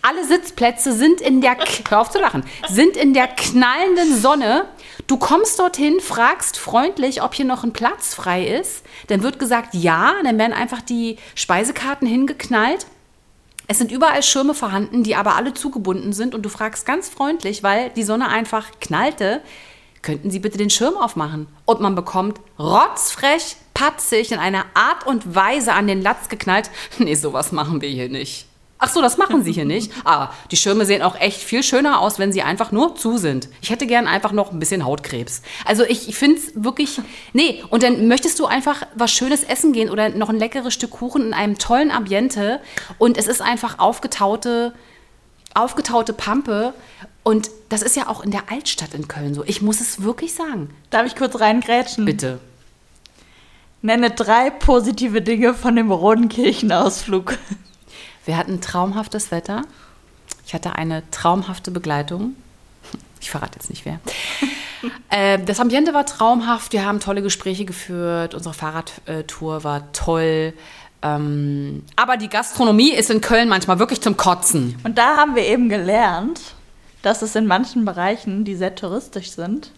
alle 0.02 0.26
Sitzplätze 0.26 0.93
sind 0.93 1.21
in 1.21 1.41
der, 1.41 1.58
hör 1.89 2.02
auf 2.02 2.12
zu 2.12 2.19
lachen, 2.19 2.43
sind 2.69 2.97
in 2.97 3.13
der 3.13 3.28
knallenden 3.28 4.17
Sonne 4.19 4.65
Du 5.08 5.17
kommst 5.17 5.60
dorthin, 5.60 5.99
fragst 5.99 6.58
freundlich, 6.58 7.21
ob 7.21 7.34
hier 7.34 7.45
noch 7.45 7.63
ein 7.63 7.73
Platz 7.73 8.13
frei 8.13 8.47
ist. 8.47 8.86
Dann 9.08 9.21
wird 9.21 9.38
gesagt, 9.38 9.73
ja. 9.73 10.13
Dann 10.23 10.38
werden 10.38 10.54
einfach 10.54 10.82
die 10.82 11.17
Speisekarten 11.36 12.08
hingeknallt. 12.08 12.86
Es 13.67 13.78
sind 13.78 13.91
überall 13.91 14.21
Schirme 14.23 14.54
vorhanden, 14.54 15.04
die 15.04 15.15
aber 15.15 15.36
alle 15.36 15.54
zugebunden 15.54 16.13
sind. 16.13 16.36
Und 16.36 16.43
du 16.43 16.49
fragst 16.49 16.86
ganz 16.86 17.10
freundlich, 17.10 17.63
weil 17.63 17.89
die 17.91 18.04
Sonne 18.04 18.30
einfach 18.30 18.67
knallte, 18.82 19.41
könnten 20.02 20.30
Sie 20.30 20.39
bitte 20.39 20.58
den 20.58 20.69
Schirm 20.69 20.97
aufmachen? 20.97 21.47
Und 21.65 21.80
man 21.80 21.95
bekommt 21.95 22.39
rotzfrech, 22.60 23.56
patzig 23.73 24.32
in 24.32 24.39
einer 24.39 24.65
Art 24.73 25.08
und 25.08 25.34
Weise 25.34 25.73
an 25.73 25.88
den 25.88 26.02
Latz 26.02 26.30
geknallt. 26.30 26.69
Nee, 26.99 27.15
sowas 27.15 27.52
machen 27.52 27.82
wir 27.82 27.89
hier 27.89 28.10
nicht. 28.10 28.47
Ach 28.85 28.89
so, 28.89 29.01
das 29.01 29.15
machen 29.15 29.45
sie 29.45 29.53
hier 29.53 29.63
nicht. 29.63 29.93
Aber 30.03 30.33
die 30.51 30.57
Schirme 30.57 30.85
sehen 30.85 31.03
auch 31.03 31.15
echt 31.15 31.39
viel 31.39 31.63
schöner 31.63 32.01
aus, 32.01 32.19
wenn 32.19 32.33
sie 32.33 32.41
einfach 32.41 32.73
nur 32.73 32.97
zu 32.97 33.17
sind. 33.17 33.47
Ich 33.61 33.69
hätte 33.69 33.87
gern 33.87 34.07
einfach 34.07 34.33
noch 34.33 34.51
ein 34.51 34.59
bisschen 34.59 34.83
Hautkrebs. 34.83 35.41
Also 35.63 35.85
ich, 35.85 36.09
ich 36.09 36.17
finde 36.17 36.39
es 36.39 36.51
wirklich. 36.53 36.99
Nee, 37.31 37.63
und 37.69 37.81
dann 37.81 38.09
möchtest 38.09 38.39
du 38.39 38.45
einfach 38.45 38.85
was 38.93 39.13
Schönes 39.13 39.45
essen 39.45 39.71
gehen 39.71 39.89
oder 39.89 40.09
noch 40.09 40.27
ein 40.27 40.35
leckeres 40.37 40.73
Stück 40.73 40.91
Kuchen 40.91 41.27
in 41.27 41.33
einem 41.33 41.57
tollen 41.57 41.91
Ambiente. 41.91 42.59
Und 42.97 43.17
es 43.17 43.27
ist 43.27 43.41
einfach 43.41 43.79
aufgetaute, 43.79 44.73
aufgetaute 45.53 46.11
Pampe. 46.11 46.73
Und 47.23 47.51
das 47.69 47.83
ist 47.83 47.95
ja 47.95 48.09
auch 48.09 48.21
in 48.21 48.31
der 48.31 48.51
Altstadt 48.51 48.93
in 48.93 49.07
Köln 49.07 49.33
so. 49.33 49.45
Ich 49.45 49.61
muss 49.61 49.79
es 49.79 50.03
wirklich 50.03 50.33
sagen. 50.33 50.71
Darf 50.89 51.05
ich 51.05 51.15
kurz 51.15 51.39
reingrätschen? 51.39 52.03
Bitte. 52.03 52.41
Nenne 53.81 54.11
drei 54.11 54.49
positive 54.49 55.21
Dinge 55.21 55.53
von 55.53 55.77
dem 55.77 55.89
Rodenkirchenausflug. 55.89 57.37
Wir 58.25 58.38
hatten 58.38 58.62
traumhaftes 58.62 59.31
Wetter. 59.31 59.63
Ich 60.45 60.53
hatte 60.53 60.75
eine 60.75 61.09
traumhafte 61.12 61.71
Begleitung. 61.71 62.36
Ich 63.21 63.31
verrate 63.31 63.53
jetzt 63.55 63.69
nicht 63.69 63.86
wer. 63.86 63.99
äh, 65.09 65.39
das 65.43 65.59
Ambiente 65.59 65.93
war 65.93 66.05
traumhaft. 66.05 66.73
Wir 66.73 66.86
haben 66.86 66.99
tolle 66.99 67.21
Gespräche 67.21 67.65
geführt. 67.65 68.33
Unsere 68.33 68.53
Fahrradtour 68.53 69.63
war 69.63 69.91
toll. 69.93 70.53
Ähm, 71.01 71.83
aber 71.95 72.17
die 72.17 72.29
Gastronomie 72.29 72.91
ist 72.91 73.09
in 73.09 73.21
Köln 73.21 73.49
manchmal 73.49 73.79
wirklich 73.79 74.01
zum 74.01 74.17
Kotzen. 74.17 74.77
Und 74.83 74.97
da 74.97 75.17
haben 75.17 75.36
wir 75.36 75.45
eben 75.45 75.69
gelernt, 75.69 76.39
dass 77.01 77.21
es 77.21 77.36
in 77.36 77.45
manchen 77.45 77.83
Bereichen, 77.86 78.45
die 78.45 78.55
sehr 78.55 78.75
touristisch 78.75 79.31
sind, 79.31 79.71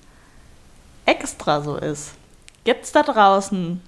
extra 1.05 1.61
so 1.61 1.77
ist. 1.77 2.13
Gibt 2.63 2.85
es 2.85 2.91
da 2.91 3.03
draußen 3.03 3.81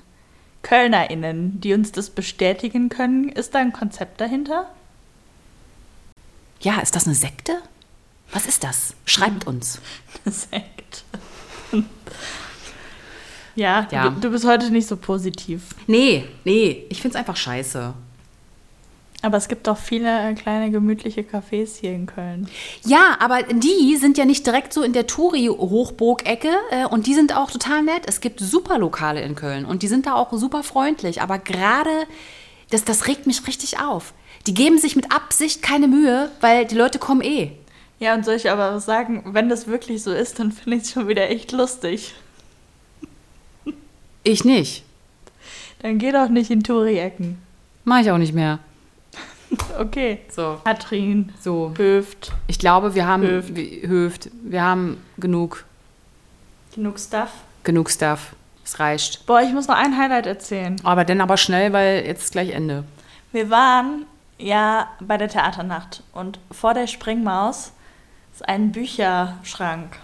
KölnerInnen, 0.68 1.62
die 1.62 1.74
uns 1.74 1.94
das 1.94 2.10
bestätigen 2.10 2.90
können? 2.90 3.30
Ist 3.30 3.56
da 3.56 3.60
ein 3.60 3.72
Konzept 3.72 4.20
dahinter? 4.20 4.70
Ja, 6.60 6.80
ist 6.82 6.94
das 6.94 7.06
eine 7.06 7.16
Sekte? 7.16 7.54
Was 8.34 8.48
ist 8.48 8.66
das? 8.66 8.94
Schreibt 9.06 9.48
uns. 9.48 9.80
Eine 10.26 10.34
Sekte. 10.34 11.04
ja, 13.56 13.88
Ja. 13.92 14.10
Du, 14.10 14.20
du 14.20 14.32
bist 14.32 14.46
heute 14.46 14.70
nicht 14.70 14.88
so 14.88 14.98
positiv. 14.98 15.74
Nee, 15.88 16.26
nee, 16.44 16.86
ich 16.90 17.02
find's 17.02 17.16
einfach 17.16 17.38
scheiße. 17.38 17.94
Aber 19.28 19.36
es 19.36 19.50
gibt 19.50 19.68
doch 19.68 19.76
viele 19.78 20.08
äh, 20.08 20.34
kleine 20.36 20.72
gemütliche 20.72 21.20
Cafés 21.20 21.78
hier 21.82 21.92
in 21.92 22.06
Köln. 22.06 22.48
Ja, 22.86 23.18
aber 23.20 23.44
die 23.44 23.98
sind 23.98 24.18
ja 24.18 24.24
nicht 24.24 24.48
direkt 24.48 24.72
so 24.72 24.84
in 24.84 24.94
der 24.94 25.06
Touri-Hochburg-Ecke 25.06 26.52
äh, 26.72 26.86
und 26.86 27.08
die 27.08 27.14
sind 27.14 27.36
auch 27.36 27.52
total 27.52 27.84
nett. 27.84 28.04
Es 28.06 28.22
gibt 28.22 28.40
super 28.40 28.78
Lokale 28.78 29.22
in 29.22 29.36
Köln 29.36 29.66
und 29.66 29.84
die 29.84 29.90
sind 29.90 30.06
da 30.06 30.14
auch 30.14 30.32
super 30.32 30.64
freundlich. 30.64 31.22
Aber 31.22 31.40
gerade, 31.40 31.90
das, 32.70 32.86
das 32.86 33.08
regt 33.08 33.28
mich 33.28 33.46
richtig 33.46 33.82
auf. 33.82 34.14
Die 34.46 34.54
geben 34.54 34.78
sich 34.78 34.96
mit 34.96 35.12
Absicht 35.12 35.62
keine 35.62 35.90
Mühe, 35.90 36.32
weil 36.40 36.64
die 36.64 36.76
Leute 36.76 36.98
kommen 36.98 37.20
eh. 37.22 37.52
Ja, 38.00 38.14
und 38.14 38.24
soll 38.24 38.36
ich 38.36 38.50
aber 38.50 38.80
sagen, 38.80 39.24
wenn 39.34 39.50
das 39.50 39.68
wirklich 39.68 40.04
so 40.04 40.14
ist, 40.14 40.40
dann 40.40 40.54
finde 40.54 40.78
ich 40.78 40.84
es 40.84 40.92
schon 40.92 41.10
wieder 41.10 41.30
echt 41.30 41.52
lustig. 41.52 42.16
Ich 44.24 44.46
nicht. 44.46 44.86
Dann 45.80 45.98
geh 45.98 46.14
doch 46.14 46.30
nicht 46.30 46.50
in 46.50 46.64
Touri-Ecken. 46.64 47.40
Mach 47.84 48.00
ich 48.00 48.10
auch 48.10 48.18
nicht 48.18 48.34
mehr. 48.34 48.60
Okay. 49.80 50.20
So. 50.30 50.60
Katrin, 50.66 51.32
So. 51.40 51.74
Höft, 51.78 52.34
Ich 52.48 52.60
glaube, 52.60 52.96
wir 52.96 53.06
haben 53.08 53.24
Höft. 53.24 53.56
wir- 53.56 53.88
Höft. 53.88 54.30
Wir 54.44 54.64
haben 54.64 55.02
genug, 55.18 55.64
genug 56.74 57.00
Stuff. 57.00 57.30
genug 57.64 57.90
Stuff. 57.90 58.36
Es 58.66 58.80
reicht. 58.80 59.26
Boah, 59.26 59.42
ich 59.42 59.54
muss 59.54 59.68
noch 59.68 59.78
ein 59.78 59.98
Highlight 59.98 60.26
erzählen. 60.26 60.76
Aber 60.84 61.06
dann 61.06 61.22
aber 61.22 61.38
schnell, 61.38 61.72
weil 61.74 62.06
jetzt 62.06 62.24
ist 62.26 62.32
gleich 62.34 62.50
Ende. 62.50 62.84
Wir 63.32 63.50
waren 63.50 64.06
ja 64.38 64.88
bei 65.00 65.18
der 65.18 65.30
Theaternacht 65.30 66.04
und 66.14 66.40
vor 66.52 66.74
der 66.74 66.88
Springmaus 66.88 67.72
ist 68.34 68.48
ein 68.48 68.72
Bücherschrank. 68.74 69.98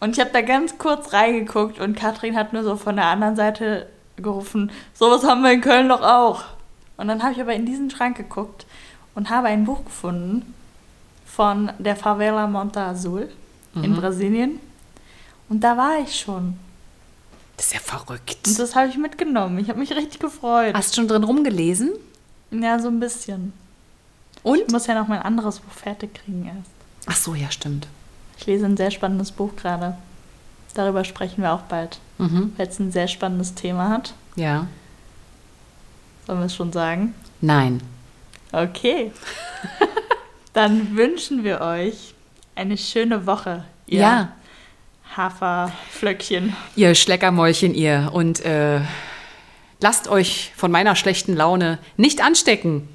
Und 0.00 0.10
ich 0.16 0.20
habe 0.20 0.30
da 0.34 0.42
ganz 0.42 0.76
kurz 0.76 1.12
reingeguckt 1.14 1.80
und 1.80 1.96
Katrin 1.96 2.36
hat 2.36 2.52
nur 2.52 2.62
so 2.62 2.76
von 2.76 2.96
der 2.96 3.06
anderen 3.06 3.36
Seite 3.36 3.88
gerufen, 4.16 4.70
sowas 4.92 5.24
haben 5.24 5.42
wir 5.42 5.52
in 5.52 5.60
Köln 5.62 5.88
doch 5.88 6.02
auch. 6.02 6.44
Und 6.96 7.08
dann 7.08 7.22
habe 7.22 7.32
ich 7.32 7.40
aber 7.40 7.54
in 7.54 7.66
diesen 7.66 7.90
Schrank 7.90 8.16
geguckt 8.16 8.66
und 9.14 9.30
habe 9.30 9.48
ein 9.48 9.64
Buch 9.64 9.84
gefunden 9.84 10.54
von 11.26 11.72
der 11.78 11.96
Favela 11.96 12.46
Monta 12.46 12.88
Azul 12.90 13.28
in 13.74 13.96
Brasilien. 13.96 14.60
Und 15.48 15.60
da 15.64 15.76
war 15.76 15.98
ich 16.00 16.18
schon. 16.20 16.56
Das 17.56 17.66
ist 17.66 17.74
ja 17.74 17.80
verrückt. 17.80 18.46
Und 18.46 18.58
das 18.58 18.76
habe 18.76 18.88
ich 18.88 18.96
mitgenommen. 18.96 19.58
Ich 19.58 19.68
habe 19.68 19.78
mich 19.80 19.90
richtig 19.92 20.20
gefreut. 20.20 20.74
Hast 20.74 20.92
du 20.96 21.00
schon 21.00 21.08
drin 21.08 21.24
rumgelesen? 21.24 21.90
Ja, 22.52 22.78
so 22.78 22.86
ein 22.88 23.00
bisschen. 23.00 23.52
Und? 24.44 24.60
Ich 24.60 24.68
muss 24.68 24.86
ja 24.86 24.94
noch 24.94 25.08
mein 25.08 25.22
anderes 25.22 25.58
Buch 25.60 25.72
fertig 25.72 26.14
kriegen 26.14 26.46
erst. 26.46 26.70
Ach 27.06 27.16
so, 27.16 27.34
ja, 27.34 27.50
stimmt. 27.50 27.88
Ich 28.38 28.46
lese 28.46 28.64
ein 28.66 28.76
sehr 28.76 28.90
spannendes 28.92 29.32
Buch 29.32 29.56
gerade. 29.56 29.96
Darüber 30.74 31.04
sprechen 31.04 31.42
wir 31.42 31.52
auch 31.52 31.62
bald, 31.62 31.98
Mhm. 32.18 32.52
weil 32.56 32.68
es 32.68 32.78
ein 32.78 32.92
sehr 32.92 33.08
spannendes 33.08 33.54
Thema 33.54 33.88
hat. 33.88 34.14
Ja. 34.36 34.66
Sollen 36.26 36.38
wir 36.38 36.46
es 36.46 36.54
schon 36.54 36.72
sagen? 36.72 37.14
Nein. 37.40 37.82
Okay. 38.52 39.12
Dann 40.52 40.96
wünschen 40.96 41.44
wir 41.44 41.60
euch 41.60 42.14
eine 42.54 42.78
schöne 42.78 43.26
Woche. 43.26 43.64
ihr 43.86 44.00
Ja. 44.00 44.32
Haferflöckchen. 45.16 46.56
Ihr 46.76 46.94
Schleckermäulchen, 46.94 47.74
ihr. 47.74 48.10
Und 48.12 48.44
äh, 48.44 48.80
lasst 49.80 50.08
euch 50.08 50.52
von 50.56 50.70
meiner 50.70 50.96
schlechten 50.96 51.34
Laune 51.34 51.78
nicht 51.96 52.22
anstecken. 52.22 52.88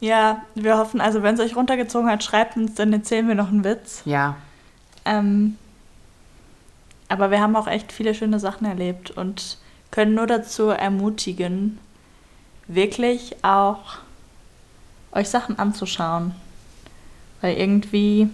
Ja, 0.00 0.42
wir 0.54 0.78
hoffen, 0.78 1.00
also 1.00 1.22
wenn 1.22 1.34
es 1.34 1.40
euch 1.40 1.54
runtergezogen 1.54 2.10
hat, 2.10 2.24
schreibt 2.24 2.56
uns, 2.56 2.74
dann 2.74 2.92
erzählen 2.92 3.28
wir 3.28 3.34
noch 3.34 3.48
einen 3.48 3.64
Witz. 3.64 4.02
Ja. 4.04 4.36
Ähm, 5.04 5.56
aber 7.08 7.30
wir 7.30 7.40
haben 7.40 7.54
auch 7.56 7.68
echt 7.68 7.92
viele 7.92 8.14
schöne 8.14 8.40
Sachen 8.40 8.66
erlebt 8.66 9.10
und 9.10 9.58
können 9.90 10.14
nur 10.14 10.26
dazu 10.26 10.68
ermutigen, 10.68 11.78
wirklich 12.66 13.36
auch 13.42 13.98
euch 15.12 15.28
Sachen 15.28 15.58
anzuschauen. 15.58 16.34
Weil 17.40 17.56
irgendwie 17.56 18.28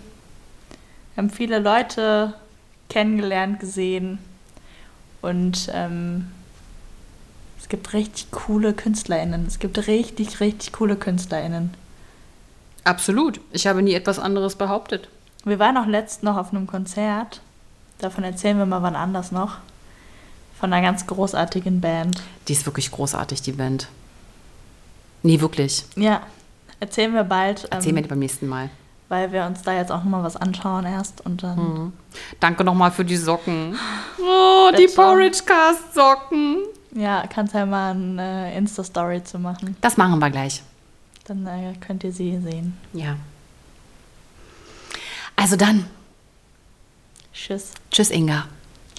haben 1.17 1.31
viele 1.31 1.59
Leute 1.59 2.35
kennengelernt, 2.89 3.61
gesehen 3.61 4.19
und 5.21 5.71
ähm, 5.73 6.31
es 7.61 7.69
gibt 7.69 7.93
richtig 7.93 8.31
coole 8.31 8.73
KünstlerInnen. 8.73 9.47
Es 9.47 9.59
gibt 9.59 9.87
richtig, 9.87 10.41
richtig 10.41 10.73
coole 10.73 10.97
KünstlerInnen. 10.97 11.75
Absolut. 12.85 13.41
Ich 13.53 13.67
habe 13.67 13.83
nie 13.83 13.93
etwas 13.93 14.19
anderes 14.19 14.57
behauptet. 14.57 15.09
Wir 15.45 15.59
waren 15.59 15.77
auch 15.77 15.87
letzt 15.87 16.23
noch 16.23 16.37
auf 16.37 16.51
einem 16.51 16.67
Konzert. 16.67 17.41
Davon 17.99 18.25
erzählen 18.25 18.59
wir 18.59 18.67
mal 18.67 18.83
wann 18.83 18.97
anders 18.97 19.33
noch. 19.33 19.59
Von 20.59 20.73
einer 20.73 20.87
ganz 20.87 21.07
großartigen 21.07 21.81
Band. 21.81 22.23
Die 22.47 22.53
ist 22.53 22.65
wirklich 22.65 22.91
großartig, 22.91 23.43
die 23.43 23.53
Band. 23.53 23.89
Nee, 25.23 25.41
wirklich. 25.41 25.85
Ja, 25.97 26.23
erzählen 26.81 27.13
wir 27.15 27.25
bald, 27.25 27.67
Erzähl 27.71 27.93
mir 27.93 28.01
ähm, 28.03 28.09
beim 28.09 28.19
nächsten 28.21 28.47
Mal. 28.47 28.71
weil 29.09 29.33
wir 29.33 29.45
uns 29.47 29.63
da 29.63 29.73
jetzt 29.73 29.91
auch 29.91 30.05
nochmal 30.05 30.23
was 30.23 30.37
anschauen 30.37 30.85
erst. 30.85 31.25
Und 31.25 31.43
dann, 31.43 31.57
Mhm. 31.59 31.93
Danke 32.41 32.65
nochmal 32.65 32.91
für 32.93 33.05
die 33.05 33.17
Socken. 33.17 33.77
Oh, 34.21 34.71
die 34.77 34.85
That's 34.87 34.99
all. 34.99 35.05
Porridge 35.07 35.39
Cast 35.47 35.95
Socken. 35.95 36.59
ja, 36.93 37.25
kannst 37.33 37.55
ja 37.55 37.65
mal 37.67 37.93
eine 37.93 38.55
Insta-Story 38.55 39.23
zu 39.25 39.39
machen. 39.39 39.77
Das 39.81 39.97
machen 39.97 40.19
wir 40.19 40.31
gleich. 40.31 40.63
Dann 41.25 41.47
äh, 41.47 41.75
könnt 41.81 42.05
ihr 42.05 42.13
sie 42.13 42.39
sehen. 42.41 42.77
Ja. 42.93 43.17
Also 45.37 45.57
dann, 45.57 45.87
Tschüss. 47.33 47.73
tschüss 47.91 48.11
Inga. 48.11 48.47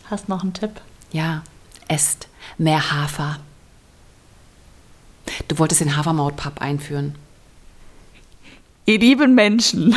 Hast 0.09 0.30
noch 0.30 0.41
einen 0.43 0.53
Tipp? 0.53 0.72
Ja, 1.11 1.43
esst 1.88 2.28
mehr 2.57 2.91
Hafer. 2.91 3.38
Du 5.47 5.57
wolltest 5.59 5.82
den 5.82 5.95
Hafermautpap 5.95 6.61
einführen. 6.61 7.15
Ihr 8.86 8.99
lieben 8.99 9.36
Menschen, 9.36 9.95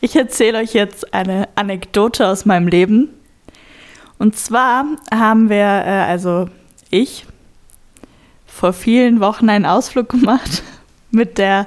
ich 0.00 0.16
erzähle 0.16 0.58
euch 0.58 0.72
jetzt 0.72 1.12
eine 1.12 1.48
Anekdote 1.54 2.26
aus 2.26 2.46
meinem 2.46 2.68
Leben. 2.68 3.10
Und 4.18 4.36
zwar 4.36 4.84
haben 5.12 5.48
wir, 5.48 5.56
äh, 5.56 6.04
also 6.08 6.48
ich, 6.90 7.26
vor 8.46 8.72
vielen 8.72 9.20
Wochen 9.20 9.48
einen 9.48 9.66
Ausflug 9.66 10.08
gemacht 10.08 10.62
mit 11.10 11.38
der 11.38 11.66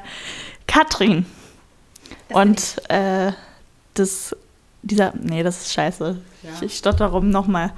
Katrin. 0.68 1.26
Und 2.30 2.82
äh, 2.90 3.32
das 3.94 4.36
dieser, 4.84 5.14
nee, 5.16 5.44
das 5.44 5.62
ist 5.62 5.74
scheiße. 5.74 6.22
Ja. 6.44 6.50
Ich, 6.56 6.62
ich 6.62 6.78
stotter 6.78 7.08
rum 7.08 7.30
nochmal. 7.30 7.74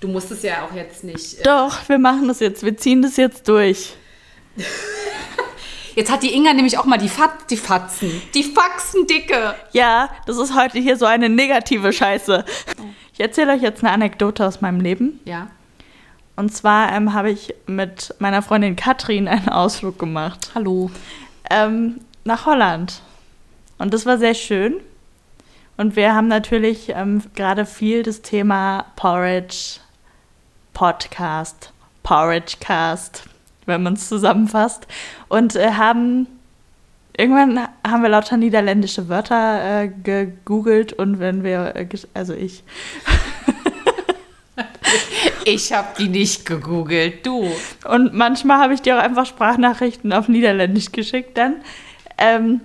Du 0.00 0.08
musst 0.08 0.30
es 0.30 0.42
ja 0.42 0.64
auch 0.64 0.74
jetzt 0.74 1.02
nicht. 1.04 1.40
äh, 1.40 1.42
Doch, 1.42 1.88
wir 1.88 1.98
machen 1.98 2.28
das 2.28 2.40
jetzt, 2.40 2.62
wir 2.62 2.76
ziehen 2.76 3.02
das 3.02 3.16
jetzt 3.16 3.48
durch. 3.48 3.94
Jetzt 5.94 6.12
hat 6.12 6.22
die 6.22 6.32
Inga 6.32 6.52
nämlich 6.52 6.78
auch 6.78 6.84
mal 6.84 6.96
die, 6.96 7.08
Fat 7.08 7.50
die 7.50 7.56
Fatzen. 7.56 8.22
Die 8.32 8.44
Faxen 8.44 9.04
dicke. 9.08 9.56
Ja, 9.72 10.08
das 10.26 10.36
ist 10.36 10.54
heute 10.54 10.78
hier 10.78 10.96
so 10.96 11.06
eine 11.06 11.28
negative 11.28 11.92
Scheiße. 11.92 12.44
Ich 13.12 13.18
erzähle 13.18 13.54
euch 13.54 13.62
jetzt 13.62 13.82
eine 13.82 13.92
Anekdote 13.92 14.46
aus 14.46 14.60
meinem 14.60 14.80
Leben. 14.80 15.18
Ja. 15.24 15.48
Und 16.36 16.54
zwar 16.54 16.92
ähm, 16.92 17.14
habe 17.14 17.30
ich 17.32 17.52
mit 17.66 18.14
meiner 18.20 18.42
Freundin 18.42 18.76
Katrin 18.76 19.26
einen 19.26 19.48
Ausflug 19.48 19.98
gemacht. 19.98 20.52
Hallo. 20.54 20.88
ähm, 21.50 21.98
nach 22.24 22.46
Holland. 22.46 23.00
Und 23.78 23.92
das 23.92 24.06
war 24.06 24.18
sehr 24.18 24.34
schön. 24.34 24.74
Und 25.78 25.96
wir 25.96 26.14
haben 26.14 26.28
natürlich 26.28 26.90
ähm, 26.90 27.22
gerade 27.34 27.66
viel 27.66 28.04
das 28.04 28.22
Thema 28.22 28.84
Porridge, 28.94 29.80
Podcast, 30.78 31.72
Porridgecast, 32.04 33.24
wenn 33.66 33.82
man 33.82 33.94
es 33.94 34.08
zusammenfasst. 34.08 34.86
Und 35.26 35.56
äh, 35.56 35.72
haben 35.72 36.28
irgendwann 37.16 37.66
haben 37.84 38.04
wir 38.04 38.08
lauter 38.08 38.36
niederländische 38.36 39.08
Wörter 39.08 39.82
äh, 39.82 39.88
gegoogelt 39.88 40.92
und 40.92 41.18
wenn 41.18 41.42
wir, 41.42 41.74
äh, 41.74 41.88
also 42.14 42.32
ich, 42.32 42.62
Ich 45.44 45.72
habe 45.72 45.88
die 45.98 46.08
nicht 46.08 46.46
gegoogelt, 46.46 47.26
du. 47.26 47.50
Und 47.84 48.14
manchmal 48.14 48.60
habe 48.60 48.74
ich 48.74 48.80
dir 48.80 48.98
auch 48.98 49.02
einfach 49.02 49.26
Sprachnachrichten 49.26 50.12
auf 50.12 50.28
Niederländisch 50.28 50.92
geschickt 50.92 51.36
dann. 51.38 51.56
Ähm, 52.18 52.60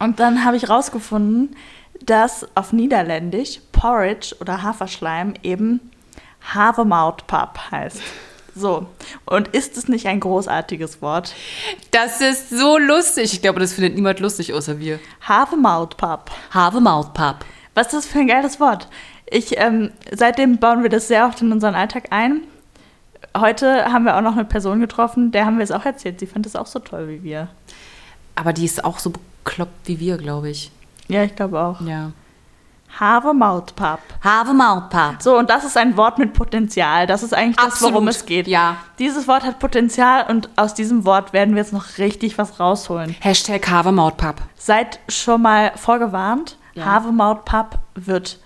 und 0.00 0.20
dann 0.20 0.44
habe 0.44 0.58
ich 0.58 0.68
rausgefunden, 0.68 1.56
dass 2.04 2.46
auf 2.54 2.74
Niederländisch 2.74 3.60
Porridge 3.72 4.36
oder 4.38 4.62
Haferschleim 4.62 5.32
eben 5.42 5.80
Havermoutpap 6.54 7.70
heißt. 7.70 8.00
So, 8.54 8.86
und 9.26 9.48
ist 9.48 9.76
es 9.76 9.86
nicht 9.86 10.06
ein 10.06 10.18
großartiges 10.18 11.02
Wort? 11.02 11.34
Das 11.90 12.22
ist 12.22 12.48
so 12.48 12.78
lustig. 12.78 13.34
Ich 13.34 13.42
glaube, 13.42 13.60
das 13.60 13.74
findet 13.74 13.94
niemand 13.94 14.18
lustig 14.20 14.54
außer 14.54 14.78
wir. 14.78 14.98
Havermoutpap. 15.20 16.30
Have 16.52 16.80
mouth 16.80 17.12
pub. 17.12 17.44
Was 17.74 17.88
ist 17.88 17.92
das 17.92 18.06
für 18.06 18.20
ein 18.20 18.28
geiles 18.28 18.58
Wort? 18.58 18.88
Ich, 19.26 19.58
ähm, 19.58 19.90
seitdem 20.10 20.56
bauen 20.56 20.82
wir 20.82 20.88
das 20.88 21.08
sehr 21.08 21.26
oft 21.26 21.42
in 21.42 21.52
unseren 21.52 21.74
Alltag 21.74 22.06
ein. 22.10 22.42
Heute 23.36 23.92
haben 23.92 24.06
wir 24.06 24.16
auch 24.16 24.22
noch 24.22 24.32
eine 24.32 24.46
Person 24.46 24.80
getroffen, 24.80 25.32
der 25.32 25.44
haben 25.44 25.58
wir 25.58 25.64
es 25.64 25.72
auch 25.72 25.84
erzählt. 25.84 26.20
Sie 26.20 26.26
fand 26.26 26.46
es 26.46 26.56
auch 26.56 26.66
so 26.66 26.78
toll 26.78 27.08
wie 27.08 27.22
wir. 27.22 27.48
Aber 28.34 28.54
die 28.54 28.64
ist 28.64 28.82
auch 28.84 28.98
so 28.98 29.12
bekloppt 29.44 29.86
wie 29.88 30.00
wir, 30.00 30.16
glaube 30.16 30.48
ich. 30.48 30.70
Ja, 31.08 31.24
ich 31.24 31.36
glaube 31.36 31.60
auch. 31.60 31.82
Ja. 31.82 32.12
Havermoutpap. 32.98 34.00
Have 34.22 34.54
mouth 34.54 34.88
pub. 34.90 35.16
So, 35.20 35.36
und 35.36 35.50
das 35.50 35.64
ist 35.64 35.76
ein 35.76 35.96
Wort 35.96 36.18
mit 36.18 36.32
Potenzial. 36.32 37.06
Das 37.06 37.22
ist 37.22 37.34
eigentlich 37.34 37.56
das, 37.56 37.66
Absolut. 37.66 37.94
worum 37.94 38.08
es 38.08 38.24
geht. 38.26 38.48
Ja. 38.48 38.76
Dieses 38.98 39.28
Wort 39.28 39.44
hat 39.44 39.58
Potenzial 39.58 40.26
und 40.30 40.48
aus 40.56 40.74
diesem 40.74 41.04
Wort 41.04 41.32
werden 41.32 41.54
wir 41.54 41.62
jetzt 41.62 41.72
noch 41.72 41.98
richtig 41.98 42.38
was 42.38 42.58
rausholen. 42.58 43.14
Hashtag 43.20 43.68
Have 43.68 43.92
mouth 43.92 44.16
pub. 44.16 44.36
Seid 44.56 44.98
schon 45.08 45.42
mal 45.42 45.72
vorgewarnt, 45.76 46.56
Ja. 46.74 46.84
Havermoutpap 46.86 47.78
wird 47.94 48.38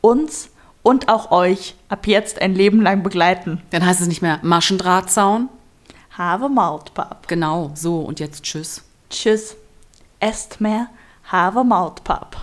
uns 0.00 0.50
und 0.82 1.08
auch 1.08 1.30
euch 1.30 1.74
ab 1.88 2.06
jetzt 2.06 2.40
ein 2.40 2.54
Leben 2.54 2.80
lang 2.80 3.02
begleiten. 3.02 3.60
Dann 3.70 3.84
heißt 3.84 4.00
es 4.00 4.06
nicht 4.06 4.22
mehr 4.22 4.38
Maschendrahtzaun. 4.42 5.48
Havermoutpap. 6.16 7.28
Genau, 7.28 7.70
so 7.74 8.00
und 8.00 8.20
jetzt 8.20 8.44
tschüss. 8.44 8.82
Tschüss. 9.10 9.56
Esst 10.20 10.60
mehr 10.60 10.88
Havermoutpap. 11.30 12.36